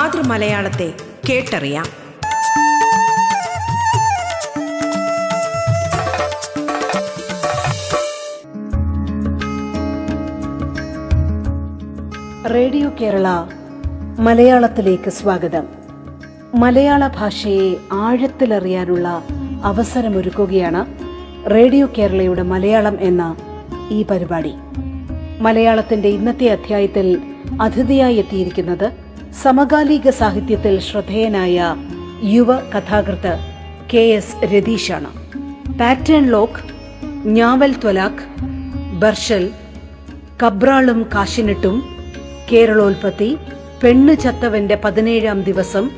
മാതൃമലയാളത്തെ 0.00 0.92
കേട്ടറിയാം. 1.28 1.84
Radio 12.54 12.90
Kerala 13.00 13.26
മലയാളത്തിലേക്ക് 14.18 15.10
സ്വാഗതം. 15.10 15.64
മലയാള 16.54 17.06
ഭാഷയെ 17.06 17.76
ആഴത്തിലറിയാനുള്ള 17.92 19.22
അവസരമൊരുക്കുകയാണ് 19.64 20.86
റേഡിയോ 21.50 21.88
കേരളയുടെ 21.98 22.42
മലയാളം 22.42 22.96
എന്ന 23.00 23.36
ഈ 23.90 24.02
പരിപാടി. 24.02 24.52
മലയാളത്തിന്റെ 25.40 26.08
ഇന്നത്തെ 26.08 26.46
അധ്യായത്തിൽ 26.46 27.22
അതിഥിയായി 27.60 28.14
എത്തിയിരിക്കുന്നത് 28.14 29.09
സമകാലിക 29.34 30.10
സാഹിത്യത്തിൽ 30.10 30.80
ശ്രദ്ധേയനായ 30.80 31.74
യുവ 32.22 32.56
കഥാകൃത്ത് 32.56 33.38
കെ 33.94 33.98
എസ് 33.98 34.44
രതീഷാണ്. 34.44 35.10
പാറ്റേൺ 35.80 36.26
ലോക്ക് 36.26 36.62
ഞാവൽ 37.26 37.72
ത്വലാഖ് 37.72 38.24
ബർഷൽ 38.98 39.50
കബ്രാളും 40.42 41.02
കാശിനിട്ടും 41.02 41.82
കേരളോൽപത്തി 42.52 43.38
പെണ്ണ് 43.84 44.16
ചത്തവന്റെ 44.16 44.74
പതിനേഴാം 44.84 45.42
ദിവസം 45.42 45.90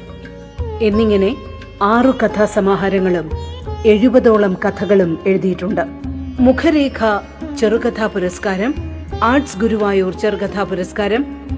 എന്നിങ്ങനെ 0.83 1.37
ആറു 1.83 2.11
കഥാസമാഹാരങ്ങളും 2.11 3.31
എഴുപതോളം 3.87 4.57
കഥകളും 4.65 5.19
എഴുതിയിട്ടുണ്ട്. 5.27 5.81
മുഖരേഖ 6.41 7.19
ചെറുകഥാ 7.59 8.07
പുരസ്കാരം 8.07 8.75
ആർട്സ് 9.23 9.59
ഗുരുവായൂർ 9.59 10.15
ചെറുകഥാ 10.15 10.63
പുരസ്കാരം 10.63 11.53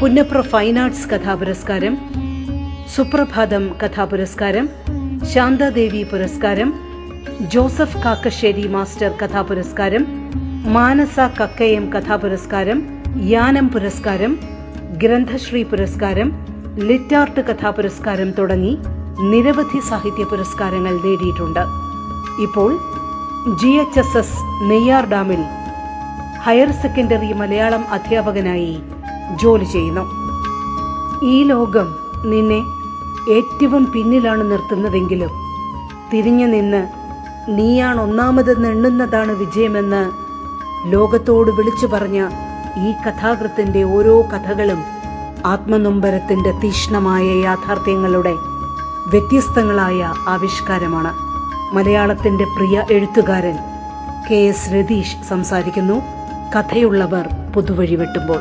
പുന്നപ്ര 0.00 0.38
ഫൈൻ 0.52 0.76
ആർട്സ് 0.78 1.08
കഥാപുരസ്കാരം 1.08 1.94
സുപ്രഭാതം 2.94 3.64
കഥാപുരസ്കാരം 3.82 4.66
ശാന്താദേവി 5.32 6.02
പുരസ്കാരം 6.04 6.70
ജോസഫ് 7.52 8.00
കാക്കശ്ശേരി 8.04 8.64
മാസ്റ്റർ 8.68 9.12
കഥാപുരസ്കാരം 9.22 10.04
മാനസ 10.76 11.16
കക്കയം 11.38 11.84
കഥാപുരസ്കാരം 11.94 12.78
യാനം 13.26 13.68
പുരസ്കാരം 13.68 14.32
ഗ്രന്ഥശ്രീ 14.98 15.62
പുരസ്കാരം 15.64 16.28
ലിറ്റാർട്ട് 16.88 17.40
കഥാപുരസ്കാരം 17.40 18.30
തുടങ്ങി 18.30 18.72
നിരവധി 19.32 19.80
സാഹിത്യ 19.90 20.24
പുരസ്കാരങ്ങൾ 20.24 20.94
നേടിയിട്ടുണ്ട്. 21.04 21.62
ഇപ്പോൾ 22.42 22.70
G 23.60 23.70
H 23.82 24.00
S 24.00 24.18
S 24.18 24.40
Neyyar 24.70 25.06
ഡാമിൽ 25.06 25.42
ഹയർ 26.46 26.70
സെക്കൻഡറി 26.82 27.32
മലയാളം 27.32 27.84
അധ്യാപകനായി 27.90 28.72
ജോലി 29.30 29.64
ചെയ്യുന്നു. 29.64 30.24
ഈ 31.24 31.42
ലോകം 31.42 31.94
നിന്നെ 32.24 32.64
ഏറ്റവും 33.32 33.92
പിന്നിലാണ് 33.92 34.50
നിർത്തുന്നതെങ്കിലും 34.50 35.30
തിരിഞ്ഞു 36.12 36.46
നിന്ന് 36.46 36.86
നീയാണ് 37.48 38.00
ഒന്നാമതെന്ന് 38.00 38.68
എണ്ണുന്നതാണ് 38.68 39.32
വിജയമെന്ന് 39.32 40.10
ലോകത്തോട് 40.92 41.50
വിളിച്ചു 41.50 41.86
പറഞ്ഞ 41.86 42.28
ഈ 42.78 42.92
കഥാകൃത്തിന്റെ 42.92 43.82
ഓരോ 43.82 44.20
കഥകളും 44.20 44.84
ആത്മനൊമ്പരത്തിന്റെ 45.46 46.50
തീഷ്ണമായ 46.50 47.24
യാഥാർത്ഥ്യങ്ങളുടെ 47.24 48.34
വ്യത്യസ്തങ്ങളായ 49.06 50.12
ആവിഷ്കാരമാണ്. 50.28 51.12
മലയാളത്തിന്റെ 51.74 52.44
പ്രിയ 52.44 52.86
എഴുത്തുകാരൻ 52.90 53.56
കെ 54.30 54.34
എസ് 54.34 54.74
രതീഷ് 54.74 55.16
സംസാരിക്കുന്നു. 55.28 55.94
കഥയുള്ളവർ 56.56 57.28
പുതുവഴി 57.56 57.94
വെട്ടുമ്പോൾ. 57.94 58.40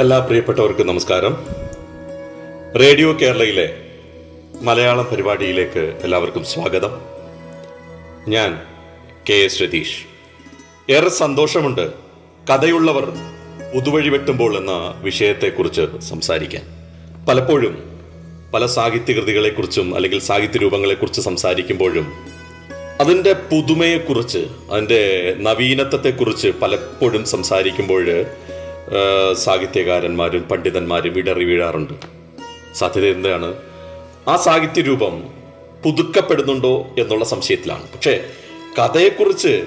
എല്ലാ 0.00 0.18
പ്രിയപ്പെട്ടവർക്കും 0.18 0.86
നമസ്കാരം. 0.86 1.36
റേഡിയോ 2.80 3.12
കേരളയിലെ 3.12 3.76
മലയാളം 4.60 5.08
പരിപാടിയിലേക്ക് 5.12 6.00
എല്ലാവർക്കും 6.02 6.44
സ്വാഗതം. 6.44 6.90
ഞാൻ 8.28 8.62
കെ 9.30 9.34
എസ് 9.34 9.62
രതീഷ്. 9.62 10.04
ഏറെ 10.92 11.08
സന്തോഷമുണ്ട് 11.08 11.90
കഥയുള്ളവർ 12.50 13.04
പുതുവഴി 13.74 14.08
വെട്ടുമ്പോൾ 14.08 14.56
എന്ന 14.56 14.94
വിഷയത്തെക്കുറിച്ച് 15.02 16.00
സംസാരിക്കാൻ. 16.00 16.62
പലപ്പോഴും 17.28 18.00
പല 18.54 18.66
സാഹിത്യകൃതികളെക്കുറിച്ചും 18.66 19.94
അല്ലെങ്കിൽ 19.94 20.20
സാഹിത്യ 20.20 20.58
രൂപങ്ങളെക്കുറിച്ച് 20.58 21.20
സംസാരിക്കുമ്പോഴും 21.20 22.12
അതിന്റെ 23.00 23.32
പുതുമയെക്കുറിച്ച് 23.32 24.46
അതിന്റെ 24.70 25.34
നവീനത്വത്തെക്കുറിച്ച് 25.38 26.48
പലപ്പോഴും 26.48 27.24
സംസാരിക്കുമ്പോൾ 27.24 28.26
സാഹിത്യകാരന്മാരും 29.32 30.42
പണ്ഡിതന്മാരും 30.42 31.18
ഇടറി 31.18 31.44
വീഴാറുണ്ട്. 31.44 31.92
സാധ്യത 32.74 33.06
എന്താണ്? 33.06 33.54
ആ 34.28 34.36
സാഹിത്യ 34.36 34.82
രൂപം 34.82 35.22
പുതുക്കപ്പെടുന്നുണ്ടോ 35.84 36.86
എന്നുള്ള 36.98 37.24
സംശയത്തിലാണ്. 37.24 37.82
പക്ഷേ 37.82 38.24
കഥയെക്കുറിച്ച് 38.78 39.66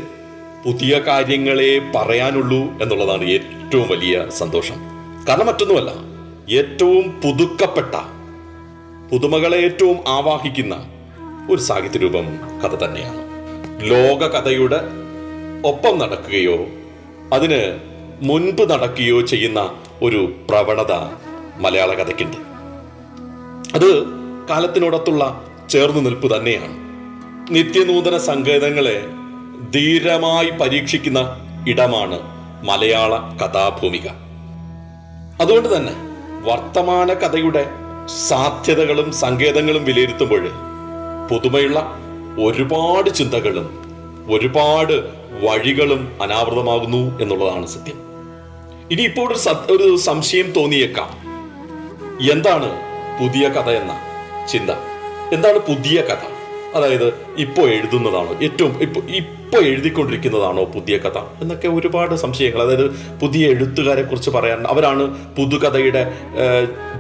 പുതിയ 0.66 1.00
കാര്യങ്ങളെ 1.00 1.82
പറയാനുള്ളൂ 1.96 2.60
എന്നുള്ളതാണ് 2.82 3.24
ഏറ്റവും 3.24 3.88
വലിയ 3.88 4.26
സന്തോഷം. 4.30 4.76
കാരണം 5.30 5.48
മറ്റൊന്നുമല്ല 5.48 5.92
ഏറ്റവും 6.54 7.22
പുതുക്കപ്പെട്ട 7.22 7.96
പുതുമകളെ 9.12 9.58
ഏറ്റവും 9.58 9.98
ആവാഹിക്കുന്ന 10.08 10.90
ഒരു 11.52 11.62
സാഹിത്യ 11.62 11.98
രൂപം 11.98 12.26
കഥ 12.66 12.76
തന്നെയാണ്. 12.76 13.24
ലോകകഥയുടെ 13.82 14.80
ഒപ്പം 15.66 16.00
നടക്കുകയോ 16.00 16.66
അതിന് 17.34 17.93
മുൻപ് 18.24 18.70
നടക്കുകയോ 18.70 19.22
ചെയ്യുന്ന 19.22 19.76
ഒരു 20.02 20.34
പ്രവണത 20.50 20.94
മലയാള 21.58 21.94
കഥയ്ക്കുണ്ട്. 21.94 22.38
അത് 23.76 24.04
കാലത്തിനോടത്തുള്ള 24.50 25.44
ചേർന്ന് 25.70 26.06
നിൽപ്പ് 26.06 26.36
തന്നെയാണ്. 26.36 26.74
നിത്യനൂതന 27.52 28.18
സങ്കേതങ്ങളെ 28.18 29.06
ധീരമായി 29.74 30.50
പരീക്ഷിക്കുന്ന 30.50 31.20
ഇടമാണ് 31.68 32.20
മലയാള 32.64 33.14
കഥാഭൂമിക. 33.18 34.08
അതുകൊണ്ട് 35.42 35.78
തന്നെ 35.78 35.94
വർത്തമാന 36.50 37.14
കഥയുടെ 37.14 37.70
സാധ്യതകളും 38.28 39.12
സങ്കേതങ്ങളും 39.12 39.86
വിലയിരുത്തുമ്പോൾ 39.86 40.50
പുതുമയുള്ള 41.30 41.98
ഒരുപാട് 42.40 43.10
ചിന്തകളും 43.10 43.68
ഒരുപാട് 44.30 44.94
വഴികളും 45.46 46.02
അനാവൃതമാകുന്നു 46.22 47.20
എന്നുള്ളതാണ് 47.20 47.66
സത്യം. 47.66 48.13
ഇനി 48.92 49.02
ഇപ്പോൾ 49.02 49.34
ഒരു 49.34 49.74
ഒരു 49.74 49.98
സംശയം 49.98 50.52
തോന്നിയേക്കാം. 50.52 51.10
എന്താണ് 52.32 52.70
പുതിയ 53.22 53.50
കഥ 53.50 53.70
എന്ന 53.70 54.00
ചിന്ത? 54.52 54.70
എന്താണ് 55.34 55.58
പുതിയ 55.58 56.02
കഥ? 56.02 56.24
അതായത് 56.76 57.14
ഇപ്പോൾ 57.38 57.62
എഴുതുന്നതാണോ? 57.62 58.36
ഏറ്റവും 58.44 58.82
ഇപ്പോൾ 58.82 59.00
ഇപ്പോൾ 59.00 59.66
എഴുതിക്കൊണ്ടിരിക്കുന്നതാണോ 59.66 60.64
പുതിയ 60.66 60.98
കഥ? 60.98 61.18
എന്നൊക്കെ 61.42 61.68
ഒരുപാട് 61.68 62.16
സംശയങ്ങൾ. 62.16 62.62
അതായത് 62.62 62.92
പുതിയ 63.22 63.48
എഴുത്തുകാരെ 63.48 64.02
കുറിച്ച് 64.02 64.30
പറയാൻ 64.30 64.68
അവരാണ് 64.68 65.36
പുതുകഥയുടെ 65.36 66.14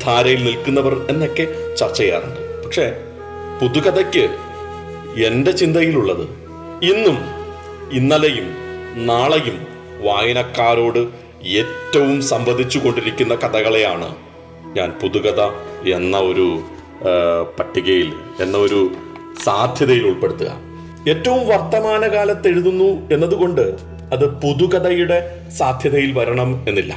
ധാരയിൽ 0.04 0.44
നിൽക്കുന്നവർ 0.44 1.06
എന്നൊക്കെ 1.10 1.76
ചർച്ച 1.76 1.98
ചെയ്യാറുണ്ട്. 1.98 2.66
പക്ഷേ 2.66 2.92
പുതുകഥയ്ക്ക് 3.62 4.30
എന്റെ 5.26 5.52
ചിന്തയിലുള്ളത് 5.52 6.24
ഇന്നും 6.84 7.18
ഇന്നലെയും 7.92 8.56
നാളെയും 8.96 9.68
വായനക്കാരോട് 10.02 11.23
ഏറ്റവും 11.46 12.22
സംവദിച്ചു 12.22 12.80
കൊണ്ടിരിക്കുന്ന 12.80 13.36
കഥകളെയാണ് 13.36 14.16
ഞാൻ 14.78 14.92
പുതുകഥ 14.92 15.42
എന്ന 15.90 16.18
ഒരു 16.18 16.62
പട്ടികയിൽ 17.60 18.12
എന്ന 18.42 18.58
ഒരു 18.58 18.92
സാധ്യതയിൽ 19.44 20.08
ഉൾപ്പെടുത്തുക. 20.08 20.52
ഏറ്റവും 21.10 21.48
വർത്തമാനകാലത്ത് 21.48 22.48
എഴുതുന്നു 22.48 23.10
എന്നതുകൊണ്ട് 23.14 23.76
അത് 24.14 24.26
പുതുകഥയുടെ 24.42 25.48
സാധ്യതയിൽ 25.58 26.12
വരണം 26.20 26.66
എന്നില്ല. 26.68 26.96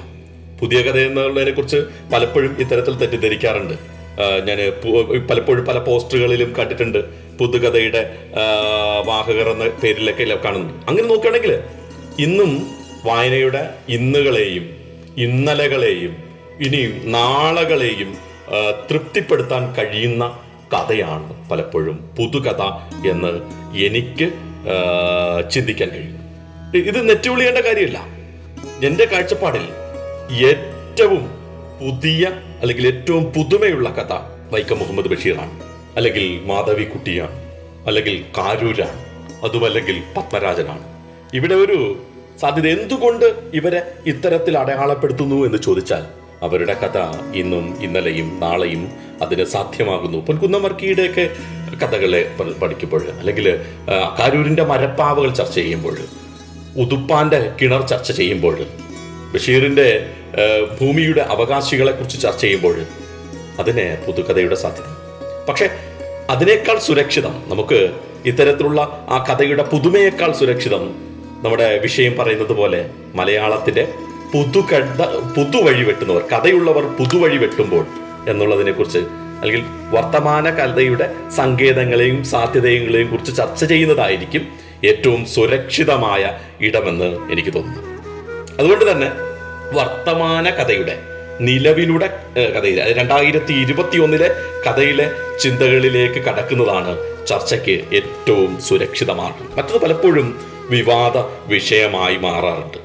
പുതിയ 0.61 0.83
കഥ 0.83 0.99
എന്നുള്ളതിനെ 0.99 1.51
കുറിച്ച് 1.51 1.77
പലപ്പോഴും 2.13 2.57
ഇത്തരത്തിൽ 2.59 2.95
തെറ്റിദ്ധരിക്കാറുണ്ട്. 2.95 3.75
ഞാൻ 4.45 4.59
പലപ്പോഴും 5.31 5.65
പല 5.65 5.79
പോസ്റ്ററുകളിലും 5.79 6.55
കണ്ടിട്ടുണ്ട് 6.59 7.05
പുതുകഥയുടെ 7.39 8.17
വാഹകർ 9.07 9.49
എന്ന 9.49 9.65
പേരിലൊക്കെ 9.83 10.39
കാണുന്നു 10.45 10.87
അങ്ങനെ 10.89 11.09
നോക്കുകയാണെങ്കിൽ 11.09 11.63
ഇന്നും 12.19 12.67
വായനയുടെ 13.07 13.75
ഇന്നുകളെയും 13.89 14.77
ഇന്നലകളെയും 15.17 16.17
ഇനിയും 16.61 17.13
നാളകളെയും 17.13 18.19
തൃപ്തിപ്പെടുത്താൻ 18.91 19.75
കഴിയുന്ന 19.75 20.41
കഥയാണ് 20.73 21.51
പലപ്പോഴും 21.51 22.11
പുതുകഥ 22.19 22.63
എന്ന് 23.09 23.29
എനിക്ക് 23.79 24.33
ചിന്തിക്കാൻ 25.51 25.89
കഴിയും. 25.89 26.27
ഇത് 26.89 27.09
നെറ്റുവിളിയേണ്ട 27.09 27.59
കാര്യമില്ല. 27.59 28.07
എന്റെ 28.85 29.05
കാഴ്ചപ്പാടിൽ 29.05 29.69
ഏറ്റവും 30.47 31.31
പുതിയ 31.81 32.27
അല്ലെങ്കിൽ 32.61 32.87
ഏറ്റവും 32.87 33.25
പുതുമയുള്ള 33.25 33.91
കഥ 33.91 34.13
വൈക്കം 34.55 34.79
മുഹമ്മദ് 34.79 35.09
ബഷീറാണ്. 35.09 35.63
അല്ലെങ്കിൽ 35.97 36.41
മാധവിക്കുട്ടിയാണ്. 36.45 37.47
അല്ലെങ്കിൽ 37.87 38.25
കാരൂരാണ്. 38.39 39.07
അതുമല്ലെങ്കിൽ 39.45 40.03
പത്മരാജനാണ്. 40.17 40.85
ഇവിടെ 41.37 41.55
ഒരു 41.55 42.03
സാധ്യത 42.41 42.67
എന്തുകൊണ്ട് 42.67 43.27
ഇവരെ 43.55 43.83
ഇത്തരത്തിൽ 44.07 44.59
അടയാളപ്പെടുത്തുന്നു 44.59 45.47
എന്ന് 45.47 45.59
ചോദിച്ചാൽ 45.59 46.05
അവരുടെ 46.43 46.75
കഥ 46.75 46.99
ഇന്നും 47.35 47.83
ഇന്നലെയും 47.83 48.41
നാളെയും 48.41 48.93
അതിന് 49.23 49.45
സാധ്യമാകുന്നു. 49.45 50.19
പൊൻകുന്നം 50.19 50.63
വർക്കിയുടെയൊക്കെ 50.63 51.31
കഥകളെ 51.83 52.31
പഠിക്കുമ്പോൾ 52.63 53.03
അല്ലെങ്കിൽ 53.19 53.47
കാരൂരിന്റെ 54.19 54.65
മരപ്പാവകൾ 54.65 55.35
ചർച്ച 55.35 55.55
ചെയ്യുമ്പോൾ 55.55 55.97
ഉതുപ്പാന്റെ 56.77 57.53
കിണർ 57.63 57.83
ചർച്ച 57.87 58.13
ചെയ്യുമ്പോൾ 58.13 58.67
ബഷീറിന്റെ 59.35 60.11
ഭൂമിയുടെ 60.81 61.21
അവകാശികളെ 61.21 61.93
കുറിച്ച് 61.93 62.23
ചർച്ച 62.23 62.41
ചെയ്യുമ്പോൾ 62.41 62.77
അതിന് 63.59 64.07
പുതുകഥയുടെ 64.07 64.55
സാധ്യത. 64.55 64.89
പക്ഷെ 65.49 65.71
അതിനേക്കാൾ 66.31 66.79
സുരക്ഷിതം 66.79 67.43
നമുക്ക് 67.49 67.91
ഇത്തരത്തിലുള്ള 68.27 68.81
ആ 69.09 69.25
കഥയുടെ 69.29 69.63
പുതുമയേക്കാൾ 69.63 70.33
സുരക്ഷിതം 70.33 71.06
നമ്മുടെ 71.47 71.79
വിഷയം 71.79 72.15
പറയുന്നത് 72.19 72.53
പോലെ 72.53 72.81
മലയാളത്തിന്റെ 73.15 73.85
പുതുകഥ 74.33 75.03
പുതുവഴി 75.37 75.83
വെട്ടുന്നവർ 75.85 76.23
കഥയുള്ളവർ 76.33 76.85
പുതുവഴി 76.99 77.37
വെട്ടുമ്പോൾ 77.37 77.85
എന്നുള്ളതിനെ 78.29 78.73
കുറിച്ച് 78.73 78.99
അല്ലെങ്കിൽ 79.41 79.63
വർത്തമാന 79.91 80.51
കഥയുടെ 80.51 81.07
സങ്കേതങ്ങളെയും 81.37 82.25
സാധ്യതകളെയും 82.25 83.11
കുറിച്ച് 83.11 83.33
ചർച്ച 83.37 83.65
ചെയ്യുന്നതായിരിക്കും 83.65 84.45
ഏറ്റവും 84.85 85.27
സുരക്ഷിതമായ 85.27 86.23
ഇടമെന്ന് 86.61 87.09
എനിക്ക് 87.33 87.53
തോന്നുന്നു. 87.55 87.83
അതുകൊണ്ട് 88.59 88.85
തന്നെ 88.91 89.09
വർത്തമാന 89.73 90.51
കഥയുടെ 90.51 90.97
നിലവിലുടെ 91.41 92.09
കഥയിൽ 92.59 92.97
രണ്ടായിരത്തി 92.97 93.53
ഇരുപത്തി 93.53 93.99
ഒന്നിലെ 93.99 94.31
കഥയിലെ 94.67 95.11
ചിന്തകളിലേക്ക് 95.41 96.21
കടക്കുന്നതാണ് 96.25 96.99
ചർച്ചയ്ക്ക് 97.27 97.85
ഏറ്റവും 97.95 98.61
സുരക്ഷിതമാർഗം 98.61 99.57
മറ്റത് 99.57 99.81
പലപ്പോഴും 99.81 100.41
വിവാദ 100.71 101.17
വിഷയമായി 101.47 102.17
മാറാറുണ്ട്. 102.17 102.79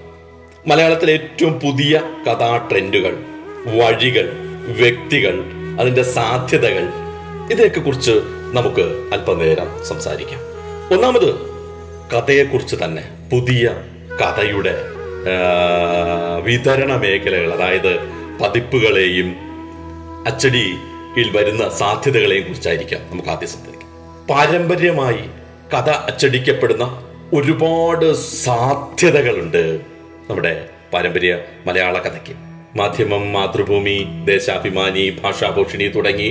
മലയാളത്തിലെ 0.67 1.13
ഏറ്റവും 1.13 1.59
പുതിയ 1.59 2.01
കഥാ 2.27 2.67
ട്രെൻഡുകൾ 2.71 3.17
വഴികൾ 3.65 4.33
വ്യക്തികൾ 4.67 5.43
അതിന്റെ 5.81 6.03
സാധ്യതകൾ 6.03 6.85
ഇതിനെയൊക്കെ 7.51 7.79
കുറിച്ച് 7.79 8.11
നമുക്ക് 8.53 9.09
അല്പനേരം 9.13 9.85
സംസാരിക്കാം. 9.85 10.39
ഒന്നാമത് 10.93 11.35
കഥയെക്കുറിച്ച് 12.13 12.75
തന്നെ 12.83 13.03
പുതിയ 13.31 13.69
കഥയുടെ 14.21 14.75
വിതരണ 16.43 16.95
മേഖലകൾ 16.95 17.53
അതായത് 17.53 18.20
പതിപ്പുകളെയും 18.41 19.35
അച്ചടിയിൽ 20.27 21.37
വരുന്ന 21.37 21.69
സാധ്യതകളെയും 21.69 22.43
കുറിച്ചായിരിക്കാം 22.43 23.01
നമുക്ക് 23.11 23.29
ആദ്യം 23.29 23.49
സംസാരിക്കാം. 23.49 23.89
പാരമ്പര്യമായി 24.29 25.23
കഥ 25.73 25.89
അച്ചടിക്കപ്പെടുന്ന 25.89 26.85
ഒരുപാട് 27.33 28.13
സാധ്യതകളുണ്ട് 28.13 29.81
നമ്മുടെ 30.29 30.65
പാരമ്പര്യ 30.93 31.37
മലയാള 31.67 31.99
കഥയ്ക്ക്. 31.99 32.35
മാധ്യമം 32.75 33.33
മാതൃഭൂമി 33.33 34.05
ദേശാഭിമാനി 34.25 35.09
ഭാഷാഭൂഷണി 35.23 35.87
തുടങ്ങി 35.87 36.29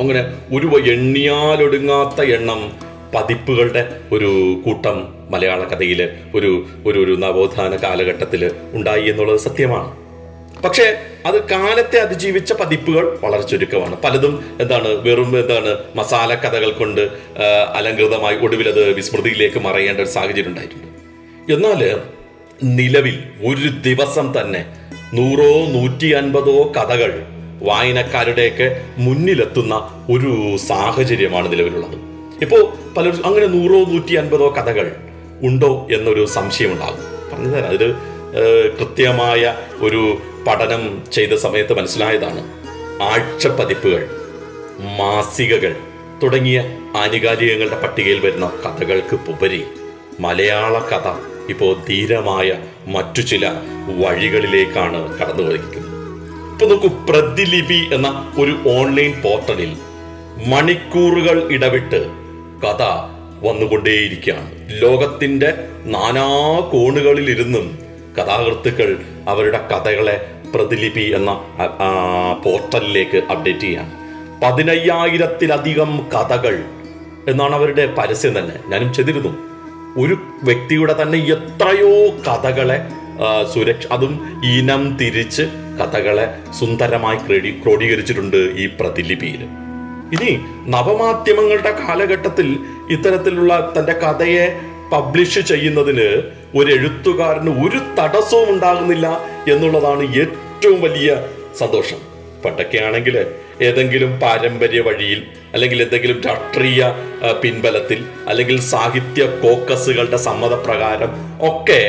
അങ്ങനെ 0.00 0.22
ഒരു 0.56 0.90
എണ്ണിയാലൊടുങ്ങാത്ത 0.90 2.20
എണ്ണം 2.26 2.60
പതിപ്പുകളുടെ 3.14 3.82
ഒരു 4.12 4.62
കൂട്ടം 4.66 5.14
മലയാള 5.30 5.64
കഥയിൽ 5.64 6.00
ഒരു 6.34 6.66
ഒരു 6.86 6.98
ഒരു 6.98 7.12
നവോത്ഥാന 7.12 7.76
കാലഘട്ടത്തിൽ 7.76 8.50
ഉണ്ടായി 8.72 9.08
എന്നുള്ളത് 9.08 9.40
സത്യമാണ്. 9.40 9.90
പക്ഷേ 10.64 10.84
അത് 11.26 11.48
കാലത്തെ 11.48 11.98
അതിജീവിച്ച 11.98 12.52
പതിപ്പുകൾ 12.52 13.18
വളരെ 13.22 13.42
ചുരുക്കമാണ് 13.42 13.96
പലതും 14.04 14.34
എന്താണ് 14.60 14.88
വെറും 14.88 15.38
എന്താണ് 15.38 15.76
മസാല 15.96 16.34
കഥകൾ 16.34 16.70
കൊണ്ട് 16.70 17.00
അലങ്കൃതമായി 17.74 18.36
ഒടുവിൽ 18.36 18.68
അത് 18.68 18.92
വിസ്മൃതിയിലേക്ക് 18.92 19.58
മറയേണ്ട 19.58 20.00
ഒരു 20.00 20.08
സാഹചര്യം 20.08 20.50
ഉണ്ടായിട്ടുണ്ട്. 20.50 20.88
എന്നാൽ 21.52 22.00
നിലവിൽ 22.64 23.16
ഒരു 23.44 23.68
ദിവസം 23.68 24.40
തന്നെ 24.40 24.62
നൂറോ 25.14 25.50
നൂറ്റി 25.76 26.06
അൻപതോ 26.06 26.72
കഥകൾ 26.76 27.22
വായനക്കാരുടെയൊക്കെ 27.62 28.84
മുന്നിലെത്തുന്ന 28.98 29.74
ഒരു 30.10 30.56
സാഹചര്യമാണ് 30.56 31.52
നിലവിലുള്ളത്. 31.52 31.96
ഇപ്പോൾ 32.42 32.62
പല 32.96 33.08
അങ്ങനെ 33.24 33.46
നൂറോ 33.46 33.78
നൂറ്റി 33.92 34.14
അൻപതോ 34.14 34.48
കഥകൾ 34.58 34.86
ഉണ്ടോ 35.42 35.88
എന്നൊരു 35.90 36.24
സംശയം 36.26 36.72
ഉണ്ടാകും 36.72 37.04
പറഞ്ഞു 37.32 37.50
തരാം 37.56 37.68
അതിൽ 37.68 37.94
കൃത്യമായ 38.78 39.54
ഒരു 39.80 40.02
പഠനം 40.46 41.02
ചെയ്ത 41.12 41.34
സമയത്ത് 41.34 41.72
മനസ്സിലായതാണ് 41.72 42.42
ആഴ്ചപ്പതിപ്പുകൾ 43.02 44.08
മാസികകൾ 44.98 45.76
തുടങ്ങിയ 46.22 46.58
ആനുകാലികങ്ങളുടെ 46.96 47.80
പട്ടികയിൽ 47.80 48.20
വരുന്ന 48.20 48.52
കഥകൾക്ക് 48.64 49.30
ഉപരി 49.30 49.64
മലയാള 50.20 50.78
കഥ 50.78 51.08
ഇപ്പോൾ 51.48 51.76
ധീരമായ 51.88 52.54
മറ്റു 52.86 53.20
ചില 53.20 53.46
വഴികളിലേക്കാണ് 53.96 55.18
കടന്നു 55.18 55.42
വഹിക്കുന്നത് 55.42 55.92
ഇപ്പൊ 56.52 56.66
നോക്കൂ 56.66 56.88
പ്രതിലിപി 56.88 57.94
എന്ന 57.94 58.32
ഒരു 58.38 58.58
ഓൺലൈൻ 58.68 59.22
പോർട്ടലിൽ 59.22 59.76
മണിക്കൂറുകൾ 60.46 61.52
ഇടവിട്ട് 61.52 62.06
കഥ 62.64 62.82
വന്നുകൊണ്ടേയിരിക്കുകയാണ്. 63.44 64.50
ലോകത്തിന്റെ 64.82 65.54
നാനാ 65.84 66.60
കോണുകളിൽ 66.72 67.30
ഇരുന്നും 67.30 67.78
കഥാകൃത്തുക്കൾ 68.18 68.96
അവരുടെ 69.28 69.58
കഥകളെ 69.68 70.31
പ്രതിലിപി 70.54 71.06
എന്ന 71.16 71.30
പോർട്ടലിലേക്ക് 72.44 73.18
അപ്ഡേറ്റ് 73.32 73.60
ചെയ്യാണ് 73.60 73.92
പതിനയ്യായിരത്തിലധികം 74.42 75.90
കഥകൾ 76.14 76.54
എന്നാണ് 77.30 77.54
അവരുടെ 77.54 77.84
പരസ്യം 77.98 78.32
തന്നെ. 78.38 78.54
ഞാനും 78.68 78.92
ചെയ്തിരുന്നു. 78.94 79.32
ഒരു 80.02 80.14
വ്യക്തിയുടെ 80.42 80.94
തന്നെ 81.02 81.18
എത്രയോ 81.34 81.92
കഥകളെ 82.28 82.78
സുരക്ഷ 83.54 83.86
അതും 83.92 84.12
ഇനം 84.44 84.82
തിരിച്ച് 85.00 85.44
കഥകളെ 85.80 86.26
സുന്ദരമായി 86.60 87.18
ക്രോഡി 87.26 87.50
ക്രോഡീകരിച്ചിട്ടുണ്ട് 87.62 88.40
ഈ 88.62 88.66
പ്രതിലിപിയിൽ. 88.80 89.42
ഇനി 90.14 90.30
നവമാധ്യമങ്ങളുടെ 90.74 91.72
കാലഘട്ടത്തിൽ 91.80 92.48
ഇത്തരത്തിലുള്ള 92.90 93.72
തന്റെ 93.76 93.94
കഥയെ 94.04 94.46
പബ്ലിഷ് 94.92 95.42
ചെയ്യുന്നതിന് 95.50 96.08
ഒരു 96.58 96.68
എഴുത്തുകാരന് 96.76 97.52
ഒരു 97.64 97.78
തടസ്സവും 97.98 98.48
ഉണ്ടാകുന്നില്ല 98.54 99.06
എന്നുള്ളതാണ് 99.52 100.04
ഏറ്റവും 100.22 100.78
വലിയ 100.86 101.10
സന്തോഷം. 101.60 102.00
പണ്ടൊക്കെ 102.44 102.78
ആണെങ്കിൽ 102.86 103.16
ഏതെങ്കിലും 103.66 104.12
പാരമ്പര്യ 104.22 104.80
വഴിയിൽ 104.86 105.20
അല്ലെങ്കിൽ 105.54 105.78
എന്തെങ്കിലും 105.82 106.18
രാഷ്ട്രീയ 106.28 106.80
പിൻബലത്തിൽ 107.42 107.98
അല്ലെങ്കിൽ 108.30 108.56
സാഹിത്യ 108.72 109.24
കോക്കസുകളുടെ 109.42 110.18
സമ്മതപ്രകാരം 110.28 111.12
ഒക്കെ 111.50 111.82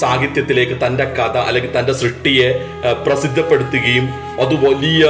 സാഹിത്യത്തിലേക്ക് 0.00 0.76
തന്റെ 0.86 1.04
കഥ 1.18 1.36
അല്ലെങ്കിൽ 1.48 1.70
തന്റെ 1.78 1.94
സൃഷ്ടിയെ 2.02 2.48
പ്രസിദ്ധപ്പെടുത്തുകയും 3.06 4.06
അത് 4.42 4.54
വലിയ 4.66 5.04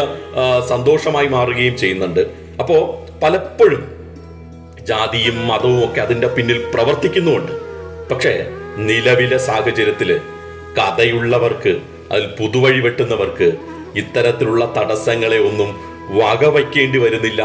സന്തോഷമായി 0.68 1.28
മാറുകയും 1.37 1.75
ചെയ്യുന്നുണ്ട്. 1.82 2.23
അപ്പോൾ 2.61 2.80
പലപ്പോഴും 3.23 3.82
ജാതിയും 4.84 5.46
മതവും 5.49 5.84
ഒക്കെ 5.84 6.00
അതിന്റെ 6.00 6.26
പിന്നിൽ 6.26 6.64
പ്രവർത്തിക്കുന്നുമുണ്ട്. 6.75 7.52
പക്ഷേ 8.10 8.46
നിലവിലെ 8.76 9.38
സാഹചര്യത്തിൽ 9.38 10.20
കഥയുള്ളവർക്ക് 10.78 11.80
അതിൽ 12.12 12.26
പുതുവഴി 12.26 12.80
വെട്ടുന്നവർക്ക് 12.80 13.52
ഇത്തരത്തിലുള്ള 13.96 14.75
തടസ്സങ്ങളെ 14.76 15.38
ഒന്നും 15.38 15.70
വകവയ്ക്കേണ്ടി 16.16 16.99
വരുന്നില്ല 16.99 17.42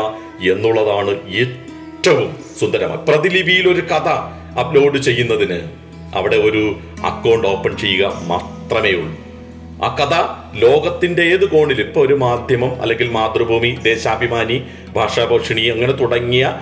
എന്നുള്ളതാണ് 0.52 1.32
ഏറ്റവും 1.36 2.36
സുന്ദരമായി. 2.60 3.00
പ്രതിലിപിയിൽ 3.08 3.68
ഒരു 3.68 3.82
കഥ 3.82 4.10
അപ്ലോഡ് 4.60 4.98
ചെയ്യുന്നതിന് 4.98 5.60
അവിടെ 6.16 6.36
ഒരു 6.36 6.76
അക്കൗണ്ട് 7.04 7.48
ഓപ്പൺ 7.48 7.78
ചെയ്യുക 7.78 8.14
മാത്രമേ 8.26 8.92
ഉള്ളൂ. 8.92 9.25
ആ 9.84 9.96
കഥ 9.96 10.16
ലോകത്തിന്റെ 10.60 11.24
ഏത് 11.24 11.46
കോണിൽ 11.46 11.82
ഇപ്പൊ 11.82 12.02
ഒരു 12.02 12.14
മാധ്യമം 12.14 12.82
അല്ലെങ്കിൽ 12.82 13.10
മാതൃഭൂമി 13.10 13.78
ദേശാഭിമാനി 13.84 14.62
ഭാഷാഭോഷിണി 14.94 15.62
അങ്ങനെ 15.62 15.92
തുടങ്ങിയ 15.92 16.56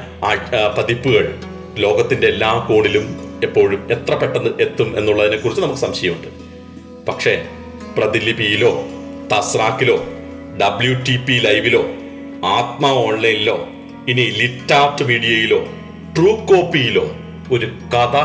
പതിപ്പുകൾ 0.78 1.36
ലോകത്തിന്റെ 1.78 2.28
എല്ലാ 2.28 2.66
കോണിലും 2.68 3.06
എപ്പോഴും 3.44 3.92
എത്ര 3.92 4.16
പെട്ടെന്ന് 4.16 4.50
എത്തും 4.60 4.98
എന്നുള്ളതിനെ 4.98 5.38
കുറിച്ച് 5.38 5.62
നമുക്ക് 5.62 5.80
സംശയമുണ്ട്. 5.80 6.28
പക്ഷേ 7.08 7.46
പ്രതിലിപിയിലോ 7.98 8.84
തസ്രാക്കിലോ 9.34 9.98
ഡബ്ല്യു 10.62 10.94
ടി 10.94 11.18
പി 11.18 11.34
ലൈവിലോ 11.34 11.86
ആത്മ 12.46 12.86
ഓൺലൈനിലോ 12.88 13.68
ഇനി 14.08 14.22
ലിറ്റാർട്ട് 14.22 15.04
മീഡിയയിലോ 15.04 15.68
ട്രൂ 16.18 16.36
കോപ്പിയിലോ 16.46 17.12
ഒരു 17.52 17.66
കഥ 17.66 18.16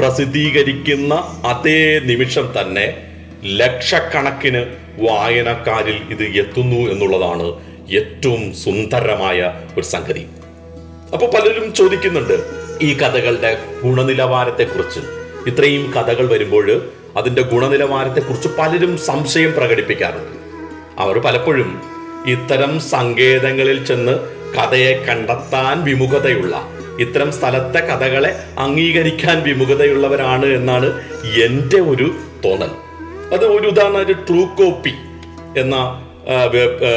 പ്രസിദ്ധീകരിക്കുന്ന 0.00 1.14
അതേ 1.46 1.98
നിമിഷം 1.98 2.52
തന്നെ 2.60 3.07
ലക്ഷക്കണക്കിന് 3.44 4.66
വായനക്കാരിൽ 4.98 6.02
ഇത് 6.10 6.22
എത്തുന്നു 6.22 6.90
എന്നുള്ളതാണ് 6.90 7.42
ഏറ്റവും 7.92 8.54
സുന്ദരമായ 8.54 9.60
ഒരു 9.76 9.84
സംഗതി. 9.84 10.26
അപ്പൊ 11.12 11.26
പലരും 11.26 11.74
ചോദിക്കുന്നുണ്ട് 11.74 12.42
ഈ 12.82 12.94
കഥകളുടെ 12.94 13.58
ഗുണനിലവാരത്തെ 13.82 14.64
കുറിച്ച് 14.64 15.00
ഇത്രയും 15.46 15.92
കഥകൾ 15.92 16.28
വരുമ്പോൾ 16.28 16.90
അതിന്റെ 17.16 17.42
ഗുണനിലവാരത്തെ 17.42 18.20
കുറിച്ച് 18.20 18.48
പലരും 18.48 18.98
സംശയം 18.98 19.52
പ്രകടിപ്പിക്കാറുണ്ട്. 19.52 20.38
അവർ 21.02 21.18
പലപ്പോഴും 21.18 21.82
ഇത്തരം 22.26 22.80
സങ്കേതങ്ങളിൽ 22.80 23.84
ചെന്ന് 23.84 24.18
കഥയെ 24.56 25.04
കണ്ടെത്താൻ 25.04 25.84
വിമുഖതയുള്ള 25.84 26.68
ഇത്തരം 27.00 27.32
സ്ഥലത്തെ 27.32 27.78
കഥകളെ 27.78 28.38
അംഗീകരിക്കാൻ 28.58 29.42
വിമുഖതയുള്ളവരാണ് 29.42 30.46
എന്നാണ് 30.46 30.86
എന്റെ 31.44 31.80
ഒരു 31.80 32.14
തോന്നൽ. 32.44 32.87
അത് 33.34 33.44
ഒരു 33.44 33.66
ഉദാഹരണമായിട്ട് 33.66 34.12
ട്രൂ 34.28 34.42
കോപ്പി 34.58 34.92
എന്ന 35.60 35.76
web 36.54 36.90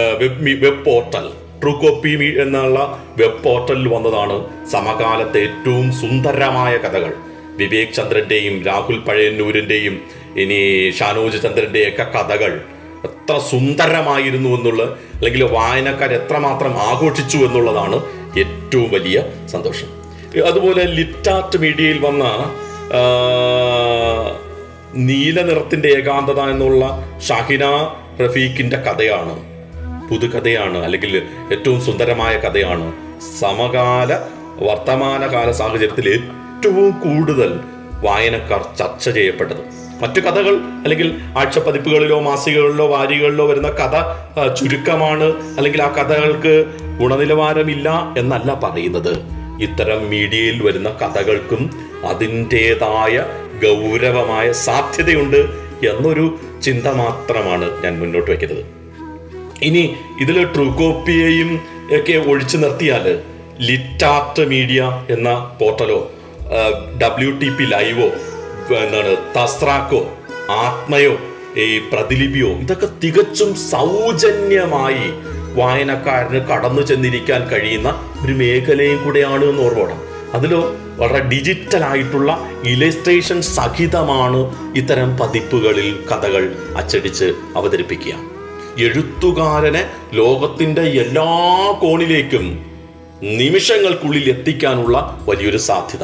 web 0.63 0.85
portal 0.85 1.25
true 1.61 1.71
copy 1.71 2.11
എന്നുള്ള 2.43 2.79
വെബ് 3.17 3.43
പോർട്ടലിൽ 3.43 3.87
വന്നതാണ് 3.87 4.35
സമകാലത്തെ 4.71 5.39
ഏറ്റവും 5.47 5.87
സുന്ദരമായ 5.91 6.73
കഥകൾ. 6.77 7.11
വിവേക് 7.57 7.93
ചന്ദ്രന്റെയും 7.93 8.55
രാഹുൽ 8.65 8.97
പഴയന്നൂരിന്റെയും 9.07 9.95
ഇനി 10.41 10.59
ഷാനോജ് 10.99 11.43
ചന്ദ്രന്റെയും 11.43 11.89
ഒക്കെ 11.89 12.05
കഥകൾ 12.15 12.61
എത്ര 13.07 13.35
സുന്ദരമായിരുന്നു 13.51 14.49
എന്നുള്ള 14.57 14.83
അല്ലെങ്കിൽ 15.17 15.43
വായനക്കാർ 15.43 16.11
എത്രമാത്രം 16.13 16.73
ആഘോഷിച്ചു 16.89 17.37
എന്നുള്ളതാണ് 17.37 17.97
ഏറ്റവും 18.43 18.89
വലിയ 18.91 19.17
സന്തോഷം. 19.47 19.89
അതുപോലെ 20.49 20.83
ലിറ്റാർട്ട് 20.97 21.57
മീഡിയയിൽ 21.57 21.99
വന്ന 21.99 22.23
നീല 24.95 25.41
നിറത്തിന്റെ 25.41 25.89
ഏകാന്തത 25.89 26.39
എന്നുള്ള 26.39 27.09
ഷാഹിന 27.27 27.65
റഫീഖിന്റെ 28.25 28.77
കഥയാണ്. 28.77 29.51
പുതുകഥയാണ് 30.09 30.77
അല്ലെങ്കിൽ 30.77 31.21
ഏറ്റവും 31.51 31.81
സുന്ദരമായ 31.81 32.37
കഥയാണ്. 32.37 32.93
സമകാല 33.39 34.13
വർത്തമാനകാല 34.63 35.51
സാഹചര്യത്തിൽ 35.51 36.09
ഏറ്റവും 36.09 36.91
കൂടുതൽ 36.91 37.59
വായനക്കാർ 38.05 38.65
ചർച്ച 38.79 39.09
ചെയ്യപ്പെട്ടത്. 39.09 39.57
മറ്റു 40.01 40.19
കഥകൾ 40.19 40.55
അല്ലെങ്കിൽ 40.55 41.19
ആഴ്ചപ്പതിപ്പുകളിലോ 41.37 42.19
മാസികകളിലോ 42.19 42.87
വാരികളിലോ 42.87 43.47
വരുന്ന 43.47 43.67
കഥ 43.67 43.97
ചുരുക്കമാണ് 44.47 45.55
അല്ലെങ്കിൽ 45.57 45.83
ആ 45.83 45.95
കഥകൾക്ക് 45.95 46.65
ഗുണനിലവാരമില്ല 46.99 48.13
എന്നല്ല 48.17 48.53
പറയുന്നത്. 48.53 49.17
ഇത്തരം 49.61 50.09
മീഡിയയിൽ 50.09 50.63
വരുന്ന 50.63 50.89
കഥകൾക്കും 50.89 51.87
അതിന്റെതായ 52.05 53.25
ഗൗരവമായ 53.63 54.51
സാധ്യതയുണ്ട് 54.51 55.37
എന്നൊരു 55.87 56.39
ചിന്ത 56.63 56.87
മാത്രമാണ് 56.87 57.83
ഞാൻ 57.83 57.99
മുന്നോട്ട് 57.99 58.31
വയ്ക്കുന്നത്. 58.31 58.65
ഇനി 59.63 59.95
ഇതിൽ 60.21 60.43
ട്രൂകോപ്പിയെയും 60.43 61.61
ഒക്കെ 61.99 62.13
ഒഴിച്ചു 62.13 62.57
നിർത്തിയാൽ 62.57 63.23
ലിറ്റാർട്ട് 63.59 64.45
മീഡിയ 64.45 65.05
എന്ന 65.09 65.57
പോർട്ടലോ 65.61 66.11
ഡബ്ല്യു 67.03 67.31
ടി 67.31 67.49
പി 67.49 67.63
ലൈവോ 67.63 68.07
എന്താണ് 68.81 69.17
തസ്രാക്കോ 69.37 70.11
ആത്മയോ 70.49 71.17
ഈ 71.57 71.77
പ്രതിലിപിയോ 71.93 72.47
ഇതൊക്കെ 72.47 72.87
തികച്ചും 73.03 73.55
സൗജന്യമായി 73.55 75.13
വായനക്കാരന് 75.55 76.41
കടന്നു 76.45 76.81
ചെന്നിരിക്കാൻ 76.81 77.47
കഴിയുന്ന 77.47 77.89
ഒരു 78.25 78.33
മേഖലയും 78.33 79.03
കൂടെയാണ് 79.03 79.45
എന്ന് 79.45 79.63
ഓർമ്മ 79.63 80.10
അതിലോ 80.33 80.75
വളരെ 80.97 81.19
ഡിജിറ്റൽ 81.19 81.83
ആയിട്ടുള്ള 81.83 82.49
ഇലസ്ട്രേഷൻ 82.63 83.41
സഹിതമാണ് 83.41 84.73
ഇത്തരം 84.75 85.17
പതിപ്പുകളിൽ 85.17 86.05
കഥകൾ 86.11 86.55
അച്ചടിച്ച് 86.77 87.33
അവതരിപ്പിക്കുക. 87.55 88.13
എഴുത്തുകാരനെ 88.83 89.89
ലോകത്തിന്റെ 90.13 90.81
എല്ലാ 90.81 91.25
കോണിലേക്കും 91.81 92.65
നിമിഷങ്ങൾക്കുള്ളിൽ 93.23 94.29
എത്തിക്കാനുള്ള 94.29 95.19
വലിയൊരു 95.29 95.57
സാധ്യത. 95.57 96.03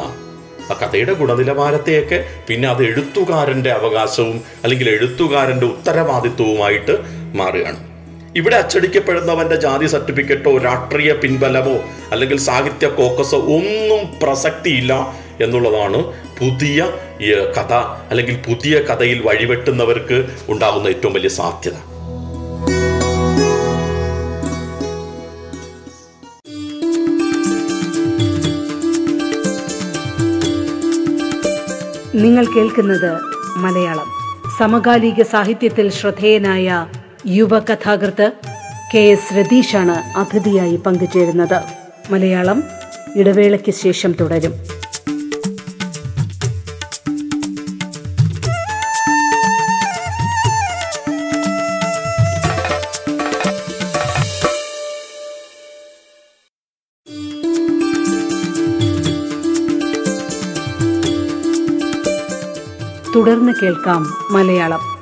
ആ 0.72 0.79
കഥയുടെ 0.84 1.13
ഗുണനിലവാരത്തെയൊക്കെ 1.13 2.25
പിന്നെ 2.48 2.69
അത് 2.69 2.84
എഴുത്തുകാരന്റെ 2.84 3.72
അവകാശവും 3.72 4.41
അല്ലെങ്കിൽ 4.63 4.89
എഴുത്തുകാരന്റെ 4.89 5.65
ഉത്തരവാദിത്വവുമായിട്ട് 5.65 6.98
മാറുകയാണ്. 7.36 7.87
ഇവിടെ 8.38 8.56
അച്ചടിക്കപ്പെടുന്നവന്റെ 8.56 9.56
ജാതി 9.56 9.86
സർട്ടിഫിക്കറ്റോ 9.86 10.58
രാഷ്ട്രീയ 10.58 11.13
പിൻബലമോ 11.13 11.75
അല്ലെങ്കിൽ 12.12 12.38
സാഹിത്യ 12.38 12.88
കോക്കസോ 12.88 13.39
ഒന്നും 13.58 14.03
പ്രസക്തിയില്ല 14.24 14.94
എന്നുള്ളതാണ് 15.41 16.00
പുതിയ 16.39 16.79
കഥ 17.58 17.74
അല്ലെങ്കിൽ 18.10 18.36
പുതിയ 18.48 18.77
കഥയിൽ 18.89 19.22
വഴിവെട്ടുന്നവർക്ക് 19.27 20.17
ഉണ്ടാകുന്ന 20.50 20.88
ഏറ്റവും 20.88 21.13
വലിയ 21.13 21.29
സാധ്യത. 21.29 21.77
നിങ്ങൾ 32.15 32.46
കേൾക്കുന്നത് 32.46 33.12
മലയാളം. 33.58 34.08
സമകാലിക 34.60 35.22
സാഹിത്യത്തിൽ 35.24 35.89
ശ്രദ്ധേയനായ 35.89 36.88
യുവ 37.25 37.59
കഥാകൃത്ത് 37.59 38.31
കെ 38.93 38.97
എസ് 38.97 39.33
രതീഷാണ് 39.33 40.17
അതിഥിയായി 40.17 40.75
പങ്കുചേരുന്നത്. 40.75 41.62
മലയാളം 42.09 42.63
ഇടവേളയ്ക്ക് 43.15 43.71
ശേഷം 43.71 44.12
തുടരും. 44.12 44.53
തുടർന്ന് 63.15 63.53
കേൾക്കാം 63.62 64.03
മലയാളം. 64.31 64.96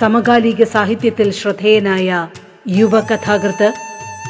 സമകാലിക 0.00 0.64
സാഹിത്യത്തിൽ 0.64 1.30
ശ്രദ്ധേയനായ 1.30 2.28
യുവ 2.68 3.00
കഥാകൃത്ത് 3.00 3.72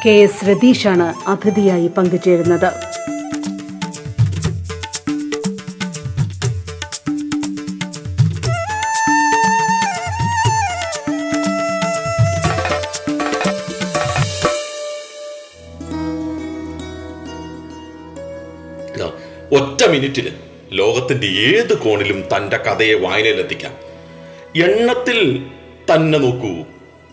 കെ 0.06 0.11
എസ് 0.11 0.44
രതീഷാണ് 0.44 1.28
അതിഥിയായി 1.28 1.87
പങ്കുചേരുന്നത്. 1.87 2.73
ഒറ്റ 19.54 19.87
മിനിറ്റിൽ 19.88 20.32
ലോകത്തിന്റെ 20.73 21.26
ഏത് 21.26 21.78
കോണിലും 21.78 22.25
തന്റെ 22.37 22.56
കഥയെ 22.56 22.94
വായനയിലെത്തിക്കാം. 22.94 23.73
എണ്ണത്തിൽ 24.56 25.46
തന്നെ 25.90 26.18
നോക്കൂ. 26.18 26.52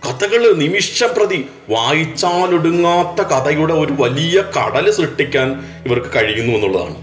കഥകൾ 0.05 0.53
നിമിഷം 0.53 1.09
പ്രതി 1.17 1.45
വായിച്ചാലൊടുങ്ങാത്ത 1.69 3.25
കഥയുടെ 3.27 3.73
ഒരു 3.73 3.93
വലിയ 3.99 4.43
കടൽ 4.57 4.91
സൃഷ്ടിക്കാൻ 4.91 5.49
ഇവർക്ക് 5.85 6.07
കഴിയുന്നു 6.15 6.53
എന്നുള്ളതാണ്. 6.53 6.97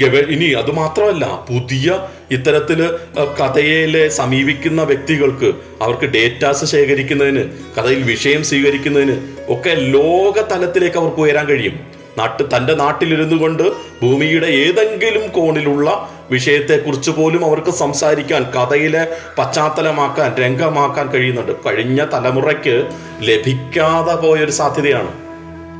ഗവ 0.00 0.14
ഇനി 0.34 0.46
അത് 0.52 0.70
മാത്രമല്ല 0.70 1.24
പുതിയ 1.48 2.08
ഇത്തരത്തിൽ 2.30 2.80
കഥയിലെ 3.40 4.08
സമീപിക്കുന്ന 4.08 4.82
വ്യക്തികൾക്ക് 4.82 5.52
അവർക്ക് 5.82 6.06
ഡേറ്റാസ് 6.06 6.64
ശേഖരിക്കുന്നതിന് 6.64 7.44
കഥയിൽ 7.78 8.02
വിഷയം 8.02 8.44
സ്വീകരിക്കുന്നതിന് 8.44 9.16
ഒക്കെ 9.48 9.74
ലോകതലത്തിലേക്ക് 9.74 10.96
അവർക്ക് 10.96 11.20
ഉയരാൻ 11.20 11.46
കഴിയും. 11.46 11.95
നാട്ട് 12.18 12.56
തന്റെ 12.56 12.74
നാട്ടിലിരുന്നു 12.74 13.36
കൊണ്ട് 13.36 13.62
ഭൂമിയുടെ 14.02 14.46
ഏതെങ്കിലും 14.46 15.28
കോണിലുള്ള 15.28 16.10
വിഷയത്തെക്കുറിച്ച് 16.30 17.10
പോലും 17.10 17.44
അവർക്ക് 17.44 17.70
സംസാരിക്കാൻ 17.70 18.42
കഥയിലെ 18.42 19.08
പശ്ചാത്തലമാക്കാൻ 19.38 20.34
രംഗമാക്കാൻ 20.34 21.08
കഴിയുന്നുണ്ട്. 21.08 21.52
കഴിഞ്ഞ 21.66 22.06
തലമുറയ്ക്ക് 22.12 22.88
ലഭിക്കാതെ 23.20 24.14
പോയൊരു 24.14 24.50
സാധ്യതയാണ്. 24.50 25.26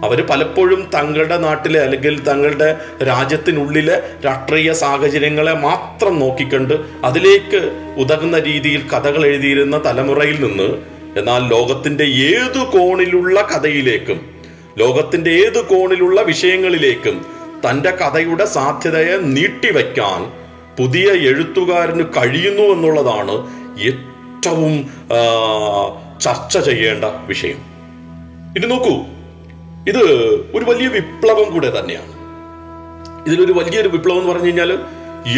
അവർ 0.05 0.27
പലപ്പോഴും 0.27 0.91
തങ്ങളുടെ 0.95 1.37
നാട്ടിലെ 1.37 1.81
അല്ലെങ്കിൽ 1.81 2.23
തങ്ങളുടെ 2.25 2.79
രാജ്യത്തിനുള്ളിലെ 3.07 4.03
രാഷ്ട്രീയ 4.25 4.73
സാഹചര്യങ്ങളെ 4.73 5.55
മാത്രം 5.55 6.19
നോക്കിക്കണ്ട് 6.19 6.75
അതിലേക്ക് 7.05 7.81
ഉതകുന്ന 7.97 8.39
രീതിയിൽ 8.39 8.89
കഥകൾ 8.89 9.27
എഴുതിയിരുന്ന 9.27 9.83
തലമുറയിൽ 9.87 10.45
നിന്ന് 10.45 10.97
എന്നാൽ 11.19 11.49
ലോകത്തിന്റെ 11.49 12.05
ഏതു 12.05 12.79
കോണിലുള്ള 12.79 13.41
കഥയിലേക്കും 13.41 14.36
ലോകത്തിന്റെ 14.79 15.31
ഏത് 15.31 15.65
കോണിലുള്ള 15.65 16.23
വിഷയങ്ങളിലേക്കും 16.23 17.27
തന്റെ 17.69 17.91
കഥയുടെ 17.91 18.45
സാധ്യതയെ 18.45 19.17
നീട്ടിവെക്കാൻ 19.17 20.33
പുതിയ 20.79 21.09
എഴുത്തുകാരന് 21.13 22.03
കഴിയുന്നു 22.03 22.63
എന്നുള്ളതാണ് 22.63 23.33
ഏറ്റവും 23.81 24.91
ചർച്ച 26.21 26.59
ചെയ്യേണ്ട 26.59 27.05
വിഷയം. 27.05 27.59
ഇനി 28.57 28.67
നോക്കൂ. 28.67 28.95
ഇത് 29.89 30.03
ഒരു 30.55 30.65
വലിയ 30.65 30.89
വിപ്ലവം 30.89 31.53
കൂടെ 31.53 31.81
തന്നെയാണ്. 31.81 32.17
ഇതിലൊരു 33.27 33.53
വലിയൊരു 33.53 33.89
വിപ്ലവം 33.89 34.19
എന്ന് 34.19 34.29
പറഞ്ഞു 34.29 34.47
കഴിഞ്ഞാൽ 34.47 34.73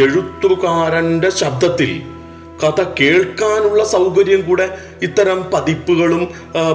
എഴുത്തുകാരന്റെ 0.03 1.31
ശബ്ദത്തിൽ 1.31 2.03
കഥ 2.63 2.83
കേൾക്കാനുള്ള 3.01 3.85
സൗകര്യം 3.85 4.41
കൂടെ 4.49 4.67
ഇത്തരം 5.03 5.39
പതിപ്പുകളും 5.53 6.23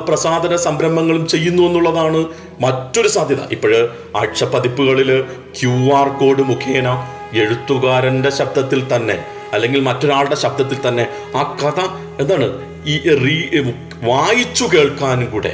പ്രസാധന 0.07 0.55
സംരംഭങ്ങളും 0.55 1.27
ചെയ്യുന്നു 1.27 1.63
എന്നുള്ളതാണ് 1.63 2.19
മറ്റൊരു 2.61 3.07
സാധ്യത. 3.07 3.41
ഇപ്പോഴ് 3.51 3.81
ആഴ്ചപ്പതിപ്പുകളിൽ 4.17 5.21
ക്യു 5.59 5.73
ആർ 5.93 6.09
കോഡ് 6.09 6.43
മുഖേന 6.43 6.87
എഴുത്തുകാരന്റെ 7.33 8.29
ശബ്ദത്തിൽ 8.29 8.95
തന്നെ 8.95 9.17
അല്ലെങ്കിൽ 9.53 9.81
മറ്റൊരാളുടെ 9.81 10.35
ശബ്ദത്തിൽ 10.35 10.77
തന്നെ 10.87 11.07
ആ 11.35 11.43
കഥ 11.61 11.79
എന്താണ്? 12.21 12.47
ഈ 12.85 12.95
റീ 13.23 13.37
വായിച്ചു 14.03 14.65
കേൾക്കാനും 14.73 15.29
കൂടെ 15.29 15.53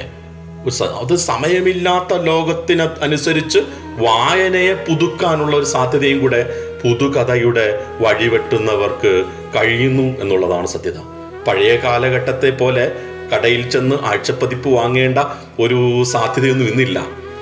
അത് 1.01 1.15
സമയമില്ലാത്ത 1.15 2.13
ലോകത്തിന് 2.21 2.85
അനുസരിച്ച് 3.01 3.59
വായനയെ 3.99 4.73
പുതുക്കാനുള്ള 4.87 5.55
ഒരു 5.55 5.65
സാധ്യതയും 5.65 6.19
കൂടെ 6.19 6.41
പുതുകഥയുടെ 6.83 7.85
വഴിവെട്ടുന്നവർക്ക് 7.99 9.25
കഴിയുന്നു 9.55 10.21
എന്നുള്ളതാണ് 10.21 10.67
സത്യത. 10.67 10.99
പഴയ 11.47 11.75
കാലഘട്ടത്തെ 11.75 12.49
പോലെ 12.49 12.91
കടയിൽ 13.33 13.69
ചെന്ന് 13.69 13.95
ആഴ്ചപ്പതിപ്പ് 14.05 14.69
വാങ്ങേണ്ട 14.69 15.19
ഒരു 15.59 16.03
സാധ്യതയൊന്നും 16.03 16.67
ഇന്നില്ല. 16.67 16.99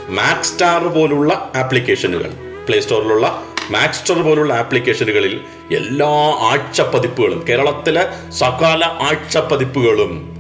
മാക്സ് 0.10 0.52
സ്റ്റാർ 0.52 0.88
പോലുള്ള 0.88 1.52
ആപ്ലിക്കേഷനുകൾ 1.56 2.32
പ്ലേ 2.68 2.80
സ്റ്റോറിലുള്ള 2.80 3.44
മാക്സ് 3.72 4.00
സ്റ്റോർ 4.00 4.22
പോലുള്ള 4.22 4.54
ആപ്ലിക്കേഷനുകളിൽ 4.54 5.42
എല്ലാ 5.72 6.10
ആഴ്ചപ്പതിപ്പുകളും 6.52 7.46
കേരളത്തിലെ 7.50 8.32
സകല 8.32 8.86
ആഴ്ചപ്പതിപ്പുകളും 9.02 10.37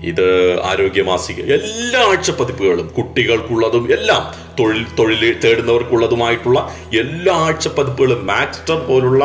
ഇത് 0.00 0.60
ആരോഗ്യമാസിക. 0.62 1.40
എല്ലാ 1.40 2.00
ആഴ്ച 2.00 2.30
പതിപ്പുകളും 2.30 2.86
കുട്ടികൾക്കുള്ളതും 2.86 3.92
എല്ലാം 3.92 4.54
തൊഴിൽ 4.58 4.86
തൊഴിൽ 4.98 5.40
തേടുന്നവർക്കുള്ളതുമായിട്ടുള്ള 5.44 6.74
എല്ലാ 7.00 7.34
ആഴ്ച 7.34 7.68
പതിപ്പുകളും 7.68 8.26
മാക്സ്റ്റർ 8.26 8.78
പോലുള്ള 8.78 9.24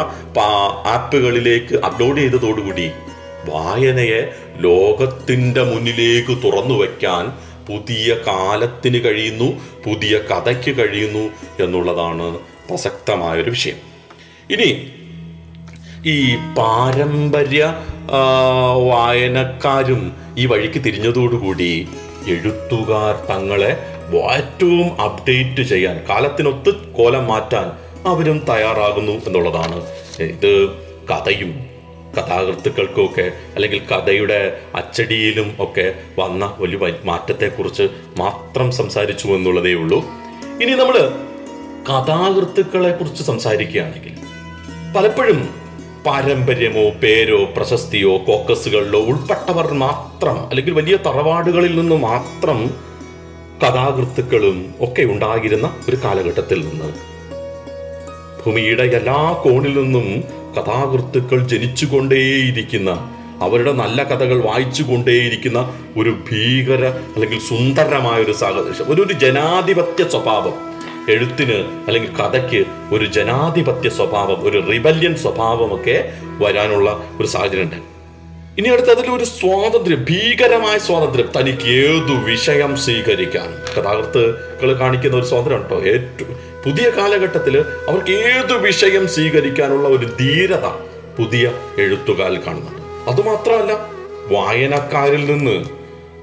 ആപ്പുകളിലേക്ക് 0.86 1.76
അപ്ലോഡ് 1.76 2.18
ചെയ്തതോടുകൂടി 2.18 2.92
വായനയെ 3.46 4.34
ലോകത്തിന്റെ 4.58 5.64
മുന്നിലേക്ക് 5.64 6.44
തുറന്നു 6.44 6.76
വയ്ക്കാൻ 6.76 7.32
പുതിയ 7.66 8.16
കാലത്തിന് 8.28 8.98
കഴിയുന്നു 8.98 9.62
പുതിയ 9.86 10.18
കഥയ്ക്ക് 10.18 10.78
കഴിയുന്നു 10.78 11.32
എന്നുള്ളതാണ് 11.64 12.40
പ്രസക്തമായൊരു 12.70 13.50
വിഷയം. 13.50 13.76
ഇനി 14.52 14.92
ഈ 16.06 16.36
പാരമ്പര്യ 16.36 17.74
വായനക്കാരും 18.90 20.14
ഈ 20.38 20.46
വഴിക്ക് 20.46 20.80
തിരിഞ്ഞതോടുകൂടി 20.86 21.88
എഴുത്തുകാർ 22.28 23.14
തങ്ങളെ 23.30 23.72
ഏറ്റവും 24.32 25.02
അപ്ഡേറ്റ് 25.02 25.62
ചെയ്യാൻ 25.62 26.02
കാലത്തിനൊത്ത് 26.10 26.76
കോലം 26.76 27.28
മാറ്റാൻ 27.28 27.68
അവരും 28.08 28.46
തയ്യാറാകുന്നു 28.50 29.12
എന്നുള്ളതാണ്. 29.12 29.78
ഇത് 30.20 30.70
കഥയും 31.12 31.52
കഥാകൃത്തുക്കൾക്കൊക്കെ 32.18 33.32
അല്ലെങ്കിൽ 33.56 33.82
കഥയുടെ 33.92 34.62
അച്ചടിയിലും 34.76 35.56
ഒക്കെ 35.60 35.94
വന്ന 36.20 36.56
ഒരു 36.60 36.78
മാറ്റത്തെക്കുറിച്ച് 37.06 37.88
മാത്രം 38.18 38.72
സംസാരിച്ചു 38.72 39.28
എന്നുള്ളതേ 39.28 39.74
ഉള്ളൂ. 39.74 40.00
ഇനി 40.62 40.72
നമ്മൾ 40.72 40.98
കഥാകൃത്തുക്കളെ 41.90 42.92
കുറിച്ച് 42.92 43.24
സംസാരിക്കുകയാണെങ്കിൽ 43.24 44.14
പലപ്പോഴും 44.96 45.61
പാരമ്പര്യമോ 46.06 46.90
പേരോ 46.90 47.46
പ്രശസ്തിയോ 47.56 48.18
കോക്കസുകളിലോ 48.18 49.06
ഉൾപ്പെട്ടവർ 49.06 49.74
മാത്രം 49.74 50.38
അല്ലെങ്കിൽ 50.50 50.74
വലിയ 50.74 50.96
തറവാടുകളിൽ 50.96 51.80
നിന്ന് 51.80 51.96
മാത്രം 51.96 52.70
കഥാകൃത്തുക്കളും 53.64 54.76
ഒക്കെ 54.82 55.02
ഉണ്ടായിരുന്ന 55.02 55.76
ഒരു 55.90 55.98
കാലഘട്ടത്തിൽ 56.06 56.60
നിന്ന് 56.60 56.90
ഭൂമിയുടെ 58.46 58.84
എല്ലാ 58.84 59.42
കോണിൽ 59.44 59.74
നിന്നും 59.82 60.24
കഥാകൃത്തുക്കൾ 60.58 61.48
ജനിച്ചുകൊണ്ടേയിരിക്കുന്ന 61.48 63.10
അവരുടെ 63.42 63.72
നല്ല 63.72 64.04
കഥകൾ 64.04 64.42
വായിച്ചുകൊണ്ടേയിരിക്കുന്ന 64.46 65.74
ഒരു 65.98 66.10
ഭീകര 66.10 66.86
അല്ലെങ്കിൽ 66.86 67.40
സുന്ദരമായ 67.40 68.24
ഒരു 68.24 68.32
സാഹചര്യം 68.32 68.92
ഒരു 68.92 69.02
ഒരു 69.02 69.14
ജനാധിപത്യ 69.14 70.04
സ്വഭാവം. 70.04 70.71
എഴുത്തിന് 71.12 71.58
അല്ലെങ്കിൽ 71.88 72.12
കഥയ്ക്ക് 72.16 72.62
ഒരു 72.96 73.06
ജനാധിപത്യ 73.06 73.90
സ്വഭാവം 73.90 74.44
ഒരു 74.44 74.60
റിബല്യൻ 74.72 75.16
സ്വഭാവമൊക്കെ 75.16 75.98
വരാനുള്ള 76.40 77.04
ഒരു 77.20 77.28
സാഹചര്യം 77.28 77.64
ഉണ്ട് 77.64 77.80
ഇനി 78.58 78.70
അടുത്തതിൽ 78.70 79.12
ഒരു 79.12 79.24
സ്വാതന്ത്ര്യം 79.24 80.06
ഭീകരമായ 80.10 80.78
സ്വാതന്ത്ര്യം 80.78 81.30
തനിക്ക് 81.40 81.68
ഏതു 81.84 82.14
വിഷയം 82.26 82.78
സ്വീകരിക്കാൻ 82.78 83.50
കഥാകൃത്തുക്കൾ 83.76 84.74
കാണിക്കുന്ന 84.74 85.18
ഒരു 85.18 85.26
സ്വാതന്ത്ര്യം 85.26 85.62
ഉണ്ടോ? 85.62 85.78
ഏറ്റവും 85.82 86.36
പുതിയ 86.66 86.90
കാലഘട്ടത്തിൽ 86.90 87.56
അവർക്ക് 87.90 88.12
ഏതു 88.12 88.54
വിഷയം 88.54 89.08
സ്വീകരിക്കാനുള്ള 89.08 89.88
ഒരു 89.88 90.06
ധീരത 90.20 90.66
പുതിയ 91.20 91.46
എഴുത്തുകാരിൽ 91.78 92.40
കാണുന്നുണ്ട്. 92.48 92.82
അതുമാത്രമല്ല 93.10 93.74
വായനക്കാരിൽ 94.32 95.26
നിന്ന് 95.26 95.56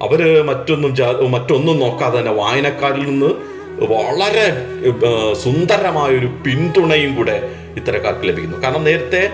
അവർ 0.04 0.42
മറ്റൊന്നും 0.46 0.92
മറ്റൊന്നും 1.30 1.78
നോക്കാതെ 1.78 2.18
തന്നെ 2.18 2.32
വായനക്കാരിൽ 2.32 3.04
നിന്ന് 3.06 3.30
വളരെ 3.86 4.52
സുന്ദരമായൊരു 5.34 6.26
പിന്തുണയും 6.26 7.14
കൂടെ 7.14 7.48
ഇത്തരക്കാർക്ക് 7.76 8.28
ലഭിക്കുന്നു. 8.28 8.62
കാരണം 8.62 8.84
നേരത്തെ 8.84 9.30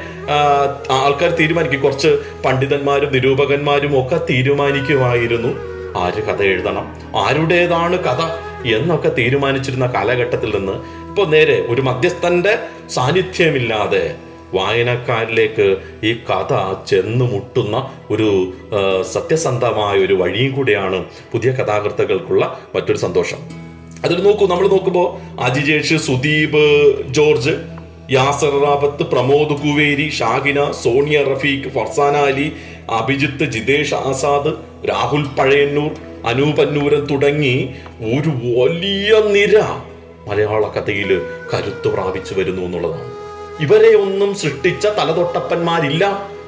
ആൾക്കാർ 0.90 1.30
തീരുമാനിക്കും. 1.30 1.80
കുറച്ച് 1.80 2.18
പണ്ഡിതന്മാരും 2.44 3.12
നിരൂപകന്മാരും 3.12 4.07
ഒക്കെ 4.07 4.20
തീരുമാനിക്കുമായിരുന്നു. 4.30 5.74
ആര് 5.98 6.22
കഥ 6.22 6.42
എഴുതണം? 6.42 6.96
ആരുടേതാണ് 7.16 7.98
കഥ? 7.98 8.20
എന്നൊക്കെ 8.66 9.09
തീരുമാനിച്ചിരുന്ന 9.09 9.87
കാലഘട്ടത്തിൽ 9.87 10.57
നിന്ന് 10.57 10.72
ഇപ്പോൾ 11.09 11.26
നേരെ 11.26 11.66
ഒരു 11.68 11.80
മധ്യസ്ഥന്റെ 11.80 12.59
സാന്നിധ്യമില്ലാതെ 12.88 14.14
വായനക്കാരിലേക്ക് 14.54 15.76
ഈ 16.04 16.12
കഥ 16.12 16.74
ചെന്ന് 16.87 17.24
മുട്ടുന്ന 17.24 17.90
ഒരു 18.11 18.52
സത്യസന്ധമായ 19.12 19.98
ഒരു 19.98 20.14
വഴിയും 20.14 20.52
കൂടിയാണ് 20.52 21.04
പുതിയ 21.33 21.50
കഥാകൃത്തുക്കൾക്കുള്ള 21.50 22.59
മറ്റൊരു 22.74 22.98
സന്തോഷം. 22.98 23.63
അതിൽ 24.02 24.18
നോക്കൂ 24.22 24.46
നമ്മൾ 24.46 24.66
നോക്കുമ്പോൾ 24.68 25.07
അജിജേഷ് 25.42 25.96
സുദീപ് 25.96 26.62
ജോർജ് 27.18 27.54
യാസർ 28.11 28.54
റാബത്ത് 28.64 29.02
പ്രമോദ് 29.02 29.54
കുവേരി 29.62 30.09
ഷാഹിന 30.09 30.70
സോണിയ 30.70 31.22
റഫീഖ് 31.22 31.70
ഫർസാന 31.74 32.16
അലി 32.16 32.52
അഭിജിത്ത് 32.90 33.44
ജിതേഷ് 33.44 33.94
ആസാദ് 33.94 34.52
രാഹുൽ 34.90 35.24
പഴയന്നൂർ 35.38 35.92
അനൂപന്നൂരൻ 36.30 37.02
തുടങ്ങി 37.11 37.54
ഒരു 38.14 38.30
വലിയ 38.59 39.11
നിര 39.37 39.57
മലയാള 40.28 40.64
കഥയിൽ 40.76 41.11
കരുത്ത് 41.52 41.88
പ്രാപിച്ചു 41.88 42.35
വരുന്നു 42.35 42.62
എന്നുള്ളതാണ്. 42.62 43.11
ഇവരെ 43.61 43.90
ഒന്നും 43.94 44.35
സൃഷ്ടിച്ച 44.35 44.87
തലതൊട്ടപ്പന്മാരില്ല. 44.87 46.04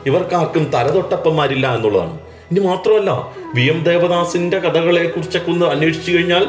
ഇവർക്കാർക്കും 0.06 0.64
തലതൊട്ടപ്പന്മാരില്ല 0.74 1.74
എന്നുള്ളതാണ്. 1.74 2.18
ഇനി 2.50 2.61
മാത്രമല്ല 2.61 3.11
വി 3.54 3.62
എം 3.62 3.78
ദേവദാസിന്റെ 3.85 4.59
കഥകളെ 4.59 5.04
കുറിച്ചൊക്കെ 5.04 5.50
ഒന്ന് 5.50 5.66
അന്വേഷിച്ചു 5.66 6.12
കഴിഞ്ഞാൽ 6.12 6.44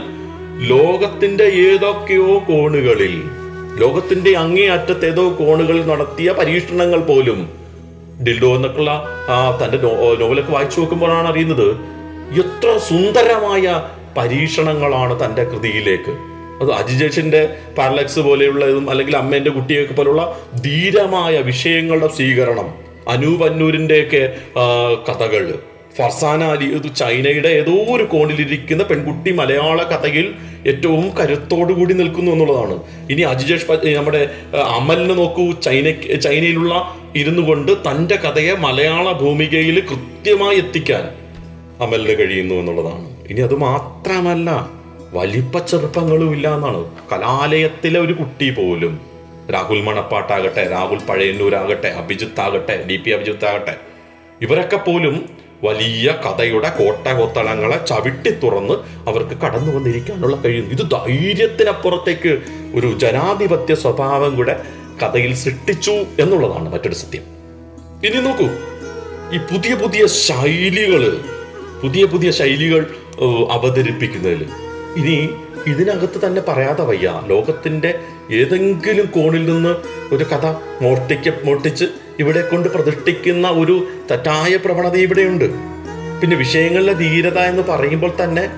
ലോകത്തിന്റെ 0.59 1.43
ഏതൊക്കെയോ 1.43 2.43
കോണുകളിൽ 2.47 3.21
ലോകത്തിന്റെ 3.79 4.37
അങ്ങേയറ്റത്ത് 4.37 5.05
ഏതോ 5.05 5.35
കോണുകളിൽ 5.39 5.87
നടത്തിയ 5.87 6.31
പരീക്ഷണങ്ങൾ 6.31 6.99
പോലും. 6.99 7.49
ഡിൽഡോ 8.23 8.55
എന്നൊക്കെയുള്ള 8.55 8.91
ആ, 9.29 9.59
തന്റെ 9.63 9.77
നോവലൊക്കെ 9.77 10.51
വായിച്ചു 10.51 10.79
നോക്കുമ്പോഴാണ് 10.79 11.27
അറിയുന്നത് 11.27 11.71
എത്ര 12.39 12.77
സുന്ദരമായ 12.77 13.83
പരീക്ഷണങ്ങളാണ് 14.17 15.25
തന്റെ 15.25 15.43
കൃതിയിലേക്ക്. 15.43 16.11
അത് 16.61 16.71
അജിജേഷിന്റെ 16.71 17.49
പാരലക്സ് 17.77 18.19
പോലെയുള്ളതും 18.19 18.89
അല്ലെങ്കിൽ 18.89 19.17
അമ്മേന്റെ 19.17 19.49
കുട്ടിയൊക്കെ 19.49 19.93
പോലുള്ള 19.93 20.37
ധീരമായ 20.65 21.37
വിഷയങ്ങളുടെ 21.37 22.07
സ്വീകരണം. 22.07 22.73
അനൂപ് 23.07 23.43
കഥകൾ. 25.09 25.59
ഫർസാന 25.97 26.43
അലി 26.43 26.65
ഇത് 26.65 26.95
ചൈനയുടെ 26.95 27.47
ഏതോ 27.47 27.95
ഒരു 27.95 28.03
കോണിലിരിക്കുന്ന 28.03 28.83
പെൺകുട്ടി 28.83 29.31
മലയാള 29.31 29.83
കഥയിൽ 29.83 30.35
ഏറ്റവും 30.71 31.05
കരുത്തോടു 31.19 31.73
കൂടി 31.73 31.93
നിൽക്കുന്നു 31.93 32.31
എന്നുള്ളതാണ്. 32.31 32.75
ഇനി 33.11 33.21
അജിജേഷ് 33.21 33.67
നമ്മുടെ 33.97 34.21
അമലിനെ 34.77 35.15
നോക്കൂ. 35.21 35.45
ചൈന 35.65 35.85
ചൈനയിലുള്ള 36.25 36.73
ഇരുന്നു 37.15 37.43
കൊണ്ട് 37.49 37.71
തന്റെ 37.87 38.15
കഥയെ 38.25 38.53
മലയാള 38.65 39.05
ഭൂമികയിൽ 39.21 39.79
കൃത്യമായി 39.91 40.57
എത്തിക്കാൻ 40.63 41.05
അമലിന് 41.85 42.15
കഴിയുന്നു 42.19 42.55
എന്നുള്ളതാണ്. 42.55 43.07
ഇനി 43.31 43.41
അത് 43.47 43.55
മാത്രമല്ല 43.67 44.49
വലിപ്പ 45.17 45.57
ചെറുപ്പങ്ങളും 45.71 46.31
ഇല്ല 46.35 46.47
എന്നാണ്. 46.55 46.79
കലാലയത്തിലെ 47.11 47.99
ഒരു 47.99 48.13
കുട്ടി 48.13 48.47
പോലും 48.59 48.93
രാഹുൽ 49.53 49.81
മണപ്പാട്ടാകട്ടെ 49.81 50.63
രാഹുൽ 50.75 50.99
പഴയന്നൂരാകട്ടെ 51.09 51.89
അഭിജിത്ത് 51.99 52.41
ആകട്ടെ 52.45 52.75
ഡി 52.89 52.95
പി 53.03 53.09
അഭിജിത്ത് 53.17 53.45
ആകട്ടെ 53.51 53.75
ഇവരൊക്കെ 54.45 54.79
പോലും 54.87 55.15
വലിയ 55.63 56.07
കഥയുടെ 56.25 56.69
കോട്ട 56.69 57.07
കൊത്തളങ്ങളെ 57.07 57.85
ചവിട്ടി 57.85 58.29
തുറന്ന് 58.29 58.73
അവർക്ക് 59.09 59.37
കടന്നു 59.41 59.71
വന്നിരിക്കാനുള്ള 59.75 60.35
കഴിയുന്നു. 60.45 60.71
ഇത് 60.71 60.91
ധൈര്യത്തിനപ്പുറത്തേക്ക് 60.91 62.33
ഒരു 62.75 62.99
ജനാധിപത്യ 62.99 63.75
സ്വഭാവം 63.75 64.35
കൂടെ 64.35 64.55
കഥയിൽ 65.03 65.33
സൃഷ്ടിച്ചു 65.33 65.91
എന്നുള്ളതാണ് 65.91 66.73
മറ്റൊരു 66.73 66.93
സത്യം. 66.93 67.25
ഇനി 68.05 68.21
നോക്കൂ 68.21 68.47
ഈ 69.35 69.37
പുതിയ 69.37 69.75
പുതിയ 69.75 70.07
ശൈലികൾ 70.07 71.21
പുതിയ 71.83 72.05
പുതിയ 72.05 72.31
ശൈലികൾ 72.31 72.81
അവതരിപ്പിക്കുന്നതിൽ 73.51 74.45
ഇനി 74.97 75.29
ഇതിനകത്ത് 75.67 76.27
തന്നെ 76.27 76.41
പറയാതെ 76.47 76.83
വയ്യ. 76.83 77.21
ലോകത്തിന്റെ 77.27 77.99
ഏതെങ്കിലും 78.31 79.05
കോണിൽ 79.05 79.45
നിന്ന് 79.45 79.75
ഒരു 80.15 80.23
കഥ 80.23 80.45
മോഷ്ടിക്ക 80.81 81.45
മോട്ടിച്ച് 81.45 81.85
ഇവിടെ 82.19 82.41
കൊണ്ട് 82.41 82.69
പ്രതിഷ്ഠിക്കുന്ന 82.69 83.47
ഒരു 83.47 83.87
തെറ്റായ 84.11 84.55
പ്രവണത 84.55 84.95
ഇവിടെയുണ്ട്. 84.95 85.45
പിന്നെ 86.21 86.37
വിഷയങ്ങളിലെ 86.37 86.93
ധീരത 86.93 87.37
എന്ന് 87.37 87.63
പറയുമ്പോൾ 87.63 88.11
തന്നെ 88.23 88.49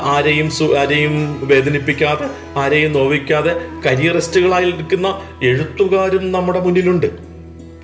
ആരെയും 0.00 0.50
സു- 0.50 0.76
ആരെയും 0.76 1.40
വേദനിപ്പിക്കാതെ 1.48 2.26
ആരെയും 2.58 2.92
നോവിക്കാതെ 2.92 3.56
കരിയറിസ്റ്റുകളായി 3.86 4.64
നിൽക്കുന്ന 4.64 5.20
എഴുത്തുകാരും 5.42 6.32
നമ്മുടെ 6.32 6.60
മുന്നിലുണ്ട്. 6.60 7.06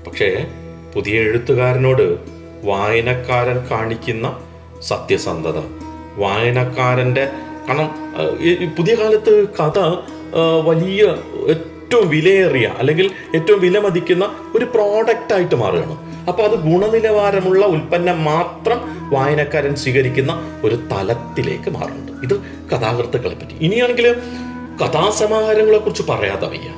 പക്ഷേ 0.04 0.46
പുതിയ 0.94 1.20
എഴുത്തുകാരനോട് 1.20 2.18
വായനക്കാരൻ 2.64 3.58
കാണിക്കുന്ന 3.70 4.40
സത്യസന്ധത 4.82 5.58
വായനക്കാരന്റെ 6.16 7.28
കാരണം 7.68 7.90
പുതിയ 8.76 8.94
കാലത്ത് 8.94 9.48
കഥ 9.48 9.78
വലിയ 10.64 11.02
ഏറ്റവും 11.48 12.08
വിലയേറിയ 12.08 12.74
അല്ലെങ്കിൽ 12.78 13.10
ഏറ്റവും 13.36 13.60
വില 13.60 13.78
മതിക്കുന്ന 13.78 14.24
ഒരു 14.56 14.64
പ്രോഡക്റ്റ് 14.64 15.34
ആയിട്ട് 15.34 15.54
മാറുകയാണ്. 15.54 15.96
അപ്പോൾ 16.28 16.42
അത് 16.42 16.56
ഗുണനിലവാരമുള്ള 16.58 17.66
ഉൽപ്പന്നം 17.66 18.24
മാത്രം 18.24 18.80
വായനക്കാരൻ 19.10 19.74
സ്വീകരിക്കുന്ന 19.74 20.60
ഒരു 20.64 20.74
തലത്തിലേക്ക് 20.74 21.70
മാറുന്നുണ്ട്. 21.70 22.12
ഇത് 22.22 22.40
കഥാകൃത്തുക്കളെ 22.72 23.34
പറ്റി. 23.34 23.54
ഇനിയാണെങ്കിൽ 23.60 24.16
കഥാസമാഹാരങ്ങളെ 24.82 25.78
കുറിച്ച് 25.78 26.02
പറയാതെ 26.02 26.46
വയ്യ. 26.46 26.70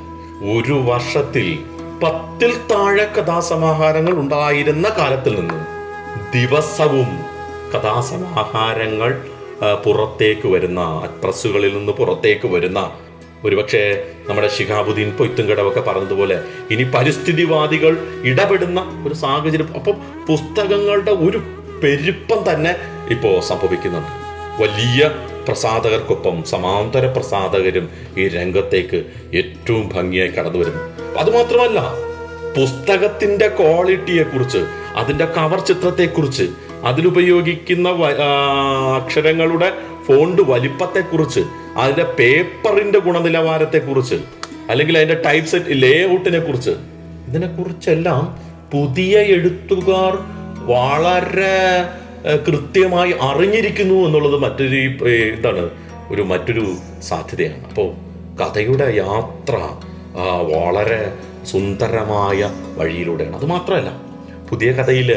ഒരു 0.54 0.72
വർഷത്തിൽ 0.72 1.58
പത്തിൽ 2.02 2.52
താഴെ 2.70 3.04
കഥാസമാഹാരങ്ങൾ 3.04 4.12
ഉണ്ടായിരുന്ന 4.12 4.88
കാലത്തിൽ 4.88 5.40
നിന്നും 5.40 5.60
ദിവസവും 6.34 7.10
കഥാസമാഹാരങ്ങൾ 7.74 9.29
പുറത്തേക്ക് 9.84 10.48
വരുന്ന 10.48 11.10
പ്രസ്സുകളിൽ 11.22 11.76
നിന്ന് 11.76 11.92
പുറത്തേക്ക് 11.92 12.48
വരുന്ന 12.48 12.92
ഒരുപക്ഷെ 13.44 14.12
നമ്മുടെ 14.28 14.48
ശിഹാബുദ്ദീൻ 14.48 15.10
പൊയ്ത്തുംകടവൊക്കെ 15.10 15.80
പറഞ്ഞതുപോലെ 15.80 16.40
ഇനി 16.70 16.82
പരിസ്ഥിതിവാദികൾ 16.82 18.06
ഇടപെടുന്ന 18.24 19.04
ഒരു 19.06 19.14
സാഹചര്യം. 19.14 19.72
അപ്പം 19.74 19.94
പുസ്തകങ്ങളുടെ 20.28 21.10
ഒരു 21.10 21.38
പെരുപ്പം 21.84 22.52
തന്നെ 22.52 22.76
ഇപ്പോൾ 23.10 23.40
സംഭവിക്കുന്നുണ്ട്. 23.40 24.10
വലിയ 24.62 25.10
പ്രസാധകർക്കൊപ്പം 25.48 26.44
സമാന്തര 26.44 27.06
പ്രസാധകരും 27.06 27.90
ഈ 28.18 28.28
രംഗത്തേക്ക് 28.28 29.04
ഏറ്റവും 29.34 29.90
ഭംഗിയായി 29.94 30.28
കടന്നു 30.28 30.58
വരുന്നു. 30.58 31.14
അതുമാത്രമല്ല 31.18 31.80
പുസ്തകത്തിന്റെ 32.60 33.48
ക്വാളിറ്റിയെ 33.48 34.22
കുറിച്ച് 34.22 34.58
അതിന്റെ 34.96 35.24
കവർ 35.24 35.60
ചിത്രത്തെ 35.60 36.06
കുറിച്ച് 36.06 36.69
അതിലുപയോഗിക്കുന്ന 36.84 37.88
അക്ഷരങ്ങളുടെ 38.96 39.72
ഫോണ്ട് 40.06 40.42
വലിപ്പത്തെക്കുറിച്ച് 40.42 41.40
അതിന്റെ 41.76 42.04
പേപ്പറിന്റെ 42.18 42.98
ഗുണനിലവാരത്തെക്കുറിച്ച് 42.98 44.14
അല്ലെങ്കിൽ 44.70 44.96
അതിന്റെ 44.96 45.22
ടൈപ്പ് 45.26 45.48
സെറ്റ് 45.48 45.66
ലേ 45.70 46.12
ഔട്ടിനെ 46.12 46.38
കുറിച്ച് 46.38 46.70
ഇതിനെക്കുറിച്ചെല്ലാം 47.28 48.38
പുതിയ 48.72 49.18
എഴുത്തുകാർ 49.18 50.18
വളരെ 50.66 51.56
കൃത്യമായി 52.48 53.14
അറിഞ്ഞിരിക്കുന്നു 53.20 53.94
എന്നുള്ളത് 53.94 54.36
മറ്റൊരു 54.42 54.76
എന്താണ് 54.76 55.70
ഒരു 56.10 56.22
മറ്റൊരു 56.22 56.74
സാധ്യതയാണ്. 57.02 57.68
അപ്പോൾ 57.68 57.88
കഥയുടെ 58.40 58.94
യാത്ര 58.96 59.56
വളരെ 60.54 61.12
സുന്ദരമായ 61.46 62.50
വഴിയിലൂടെയാണ്. 62.76 63.36
അതുമാത്രമല്ല 63.36 63.90
പുതിയ 64.50 64.72
കഥയിൽ 64.72 65.10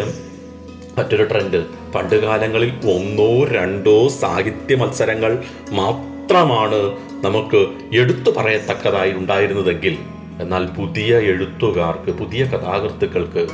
മറ്റൊരു 0.97 1.23
ട്രെൻഡ് 1.23 1.65
പണ്ട് 1.95 2.15
കാലങ്ങളിൽ 2.15 2.71
ഒന്നോ 2.95 3.45
രണ്ടോ 3.47 4.07
സാഹിത്യ 4.07 4.75
മത്സരങ്ങൾ 4.75 5.43
മാത്രമാണ് 5.71 6.79
നമുക്ക് 7.25 7.61
എടുത്തു 7.95 8.31
പറയത്തക്കതായി 8.31 9.11
ഉണ്ടായിരുന്നതെങ്കിൽ 9.11 9.97
എന്നാൽ 10.41 10.65
പുതിയ 10.65 11.17
എഴുത്തുകാർക്ക് 11.17 12.11
പുതിയ 12.11 12.43
കഥാകൃത്തുക്കൾക്ക് 12.43 13.47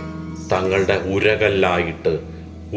തങ്ങളുടെ 0.51 0.93
ഉരകല്ലായിട്ട് 1.13 2.13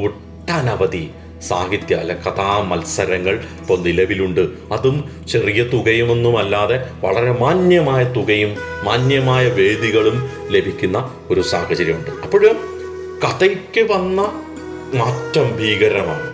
ഒട്ടനവധി 0.00 1.10
സാഹിത്യ 1.48 1.94
അല്ലെ 1.94 2.14
കഥാ 2.14 2.60
മത്സരങ്ങൾ 2.60 3.34
ഇപ്പോൾ 3.60 3.78
നിലവിലുണ്ട്. 3.78 4.48
അതും 4.72 5.10
ചെറിയ 5.28 5.62
തുകയുമൊന്നും 5.62 6.38
അല്ലാതെ 6.38 6.76
വളരെ 7.00 7.32
മാന്യമായ 7.32 8.04
തുകയും 8.04 8.56
മാന്യമായ 8.84 9.48
വേദികളും 9.48 10.30
ലഭിക്കുന്ന 10.50 11.14
ഒരു 11.30 11.40
സാഹചര്യമുണ്ട്. 11.40 12.10
അപ്പോഴും 12.10 12.56
കഥയ്ക്ക് 13.24 13.92
വന്ന 13.92 14.20
മാറ്റം 14.94 15.56
ഭീകരമാണ്. 15.56 16.32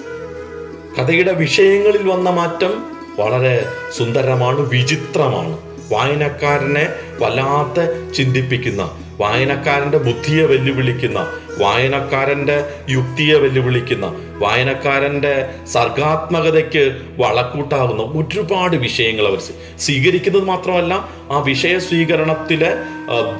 കഥയുടെ 0.98 1.32
വിഷയങ്ങളിൽ 1.32 2.08
വന്ന 2.08 2.30
മാറ്റം 2.30 2.84
വളരെ 3.18 3.66
സുന്ദരമാണ് 3.96 4.60
വിചിത്രമാണ്. 4.60 5.58
വായനക്കാരനെ 5.92 6.88
വല്ലാതെ 7.18 8.12
ചിന്തിപ്പിക്കുന്ന 8.12 8.90
വായനക്കാരന്റെ 9.20 9.98
ബുദ്ധിയെ 9.98 10.44
വെല്ലുവിളിക്കുന്ന 10.44 11.32
വായനക്കാരന്റെ 11.58 12.64
യുക്തിയെ 12.90 13.34
വെല്ലുവിളിക്കുന്ന 13.34 14.12
വായനക്കാരന്റെ 14.38 15.46
സർഗാത്മകതയ്ക്ക് 15.72 17.02
വളക്കൂട്ടാകുന്ന 17.18 18.02
ഒരുപാട് 18.02 18.76
വിഷയങ്ങൾ 18.76 19.26
അവർ 19.26 19.40
സ്വീ- 19.40 19.78
സ്വീകരിക്കുന്നത് 19.78 20.44
മാത്രമല്ല 20.44 21.08
ആ 21.30 21.38
വിഷയ 21.38 21.78
സ്വീകരണത്തിലെ 21.78 22.76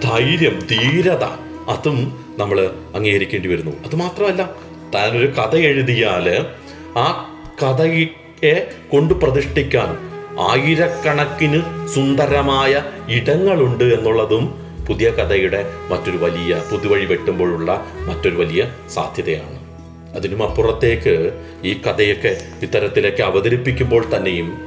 ധൈര്യം 0.05 0.59
ധീരത 0.71 1.25
അതും 1.69 2.25
നമ്മൾ 2.39 2.71
അംഗീകരിക്കേണ്ടി 2.95 3.49
വരുന്നു. 3.49 3.71
അത് 3.71 3.97
മാത്രമല്ല 3.97 4.68
താനൊരു 4.95 5.27
കഥ 5.27 5.57
എഴുതിയാൽ 5.57 6.47
ആ 6.99 7.07
കഥയെ 7.63 8.71
കൊണ്ട് 8.93 9.15
പ്രതിഷ്ഠിക്കാൻ 9.15 10.09
ആയിരക്കണക്കിന് 10.41 11.89
സുന്ദരമായ 11.95 12.83
ഇടങ്ങളുണ്ട് 13.09 13.85
എന്നുള്ളതും 13.85 14.45
പുതിയ 14.89 15.11
കഥയുടെ 15.11 15.71
മറ്റൊരു 15.91 16.17
വലിയ 16.17 16.63
പുതുവഴി 16.71 17.05
വെട്ടുമ്പോഴുള്ള 17.05 17.87
മറ്റൊരു 18.01 18.37
വലിയ 18.37 18.71
സാധ്യതയാണ്. 18.95 19.59
അതിനും 20.17 20.43
അപ്പുറത്തേക്ക് 20.43 21.43
ഈ 21.65 21.73
കഥയൊക്കെ 21.73 22.37
ഇത്തരത്തിലേക്ക് 22.63 23.23
അവതരിപ്പിക്കുമ്പോൾ 23.23 24.05
തന്നെയും 24.17 24.59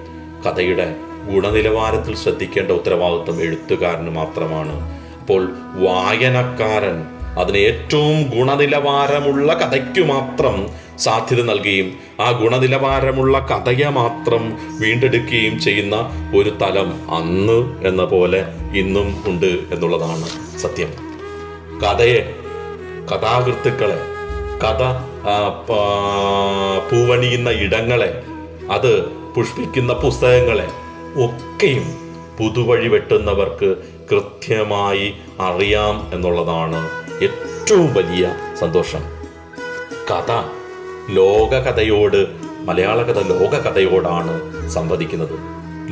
കഥയുടെ 0.46 0.96
ഗുണനിലവാരത്തിൽ 1.32 2.16
ശ്രദ്ധിക്കേണ്ട 2.16 2.72
ഉത്തരവാദിത്വം 2.72 3.42
എഴുത്തുകാരന് 3.42 4.10
മാത്രമാണ്. 4.10 4.76
അപ്പോൾ 5.22 5.42
വായനക്കാരൻ 5.76 7.21
അതിന് 7.38 7.58
ഏറ്റവും 7.58 8.30
ഗുണനിലവാരമുള്ള 8.30 9.54
കഥയ്ക്കു 9.54 10.02
മാത്രം 10.02 10.70
സാധ്യത 10.98 11.42
നൽകുകയും 11.42 12.00
ആ 12.20 12.32
ഗുണനിലവാരമുള്ള 12.32 13.40
കഥയെ 13.40 13.90
മാത്രം 13.90 14.58
വീണ്ടെടുക്കുകയും 14.80 15.60
ചെയ്യുന്ന 15.60 15.96
ഒരു 16.38 16.50
തലം 16.62 17.14
അന്ന് 17.14 17.88
എന്ന 17.88 18.04
പോലെ 18.04 18.46
ഇന്നും 18.74 19.24
ഉണ്ട് 19.26 19.46
എന്നുള്ളതാണ് 19.46 20.58
സത്യം. 20.58 20.88
കഥയെ 21.84 22.34
കഥാകൃത്തുക്കളെ 23.12 24.00
കഥ 24.64 24.82
പൂവണിയുന്ന 26.92 27.50
ഇടങ്ങളെ 27.50 28.24
അത് 28.70 29.02
പുഷ്പിക്കുന്ന 29.36 29.94
പുസ്തകങ്ങളെ 29.94 30.68
ഒക്കെയും 31.24 31.84
പുതുവഴി 32.40 32.88
വെട്ടുന്നവർക്ക് 32.88 33.78
കൃത്യമായി 34.12 35.14
അറിയാം 35.40 36.10
എന്നുള്ളതാണ് 36.14 37.11
ഏറ്റവും 37.22 37.94
വലിയ 37.94 38.36
സന്തോഷം. 38.60 39.00
കഥ 40.12 40.32
ലോകകഥയോട് 41.10 42.28
മലയാള 42.60 43.02
കഥ 43.02 43.20
ലോകകഥയോടാണ് 43.28 44.34
സംവദിക്കുന്നത്. 44.70 45.36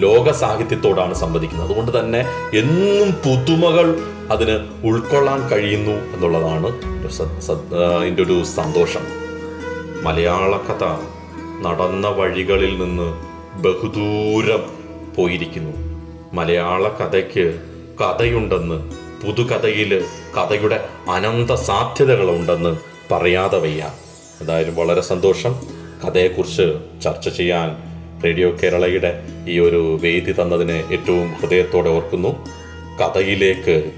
ലോക 0.01 0.31
സാഹിത്യത്തോടാണ് 0.31 1.13
സംവദിക്കുന്നത്. 1.13 1.69
അതുകൊണ്ട് 1.69 1.99
തന്നെ 1.99 2.19
എന്നും 2.53 3.11
പുതുമകൾ 3.11 3.99
അതിന് 4.31 4.55
ഉൾക്കൊള്ളാൻ 4.83 5.49
കഴിയുന്നു 5.49 5.91
എന്നുള്ളതാണ് 5.91 6.67
എന്റെ 8.03 8.23
ഒരു 8.23 8.43
സന്തോഷം. 8.43 9.01
മലയാള 10.03 10.57
കഥ 10.57 10.83
നടന്ന 11.61 12.07
വഴികളിൽ 12.07 12.79
നിന്ന് 12.79 13.07
ബഹുദൂരം 13.57 14.63
പോയിരിക്കുന്നു. 15.15 15.73
മലയാള 16.33 16.87
കഥയ്ക്ക് 16.87 17.59
കഥയുണ്ടെന്ന് 18.01 18.91
പുതുകഥയിൽ 19.25 20.05
കഥയുടെ 20.35 20.85
അനന്ത 21.09 21.51
സാധ്യതകളുണ്ടെന്ന് 21.51 22.77
പറയാതെ 23.11 23.57
വയ്യ 23.57 23.93
എന്തായാലും 24.41 24.75
വളരെ 24.75 25.01
സന്തോഷം 25.01 25.55
കഥയെക്കുറിച്ച് 26.05 26.73
ചർച്ച 27.03 27.29
ചെയ്യാൻ 27.29 27.69
റേഡിയോ 28.23 28.51
കേരളയുടെ 28.63 29.23
ഈ 29.47 29.59
ഒരു 29.59 29.99
വേദി 30.01 30.31
തന്നതിന് 30.31 30.93
ഏറ്റവും 30.93 31.33
ഹൃദയത്തോടെ 31.33 31.89
ഓർക്കുന്നു. 31.89 32.45
കഥയിലേക്ക് 32.99 33.91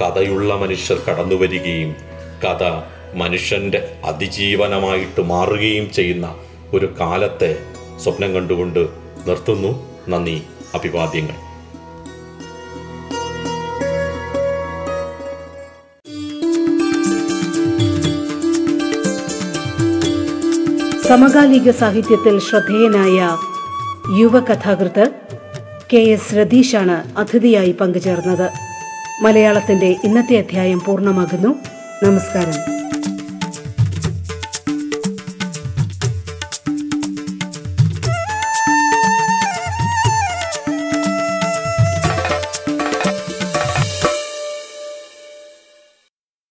കഥയുള്ള 0.00 0.54
മനുഷ്യർ 0.54 0.98
കടന്നു 1.08 1.34
വരികയും 1.34 1.96
കഥ 2.44 2.64
മനുഷ്യന്റെ 3.14 3.96
അതിജീവനമായിട്ട് 4.04 5.20
മാറുകയും 5.20 5.92
ചെയ്യുന്ന 5.92 6.34
ഒരു 6.74 6.94
കാലത്തെ 7.00 7.56
സ്വപ്നം 8.00 8.34
കണ്ടുകൊണ്ട് 8.34 8.80
നിർത്തുന്നു. 9.26 9.86
നന്ദി 10.08 10.42
അഭിവാദ്യങ്ങൾ. 10.74 11.51
സമകാലിക 21.12 21.70
സാഹിത്യത്തിൽ 21.70 22.38
ശ്രദ്ധേയനായ 22.38 23.36
യുവ 24.18 24.18
യുവകഥാകൃത്ത് 24.18 25.10
കെ 25.92 25.96
എസ് 25.96 26.34
രതീഷാണ് 26.34 27.18
അതിഥിയായി 27.18 27.72
പങ്കുചേർന്നത്. 27.72 28.50
മലയാളത്തിന്റെ 29.22 29.96
ഇന്നത്തെ 30.04 30.36
അധ്യായം 30.36 30.80
പൂർണമാകുന്നു. 30.86 31.54
നമസ്കാരം. 32.02 32.71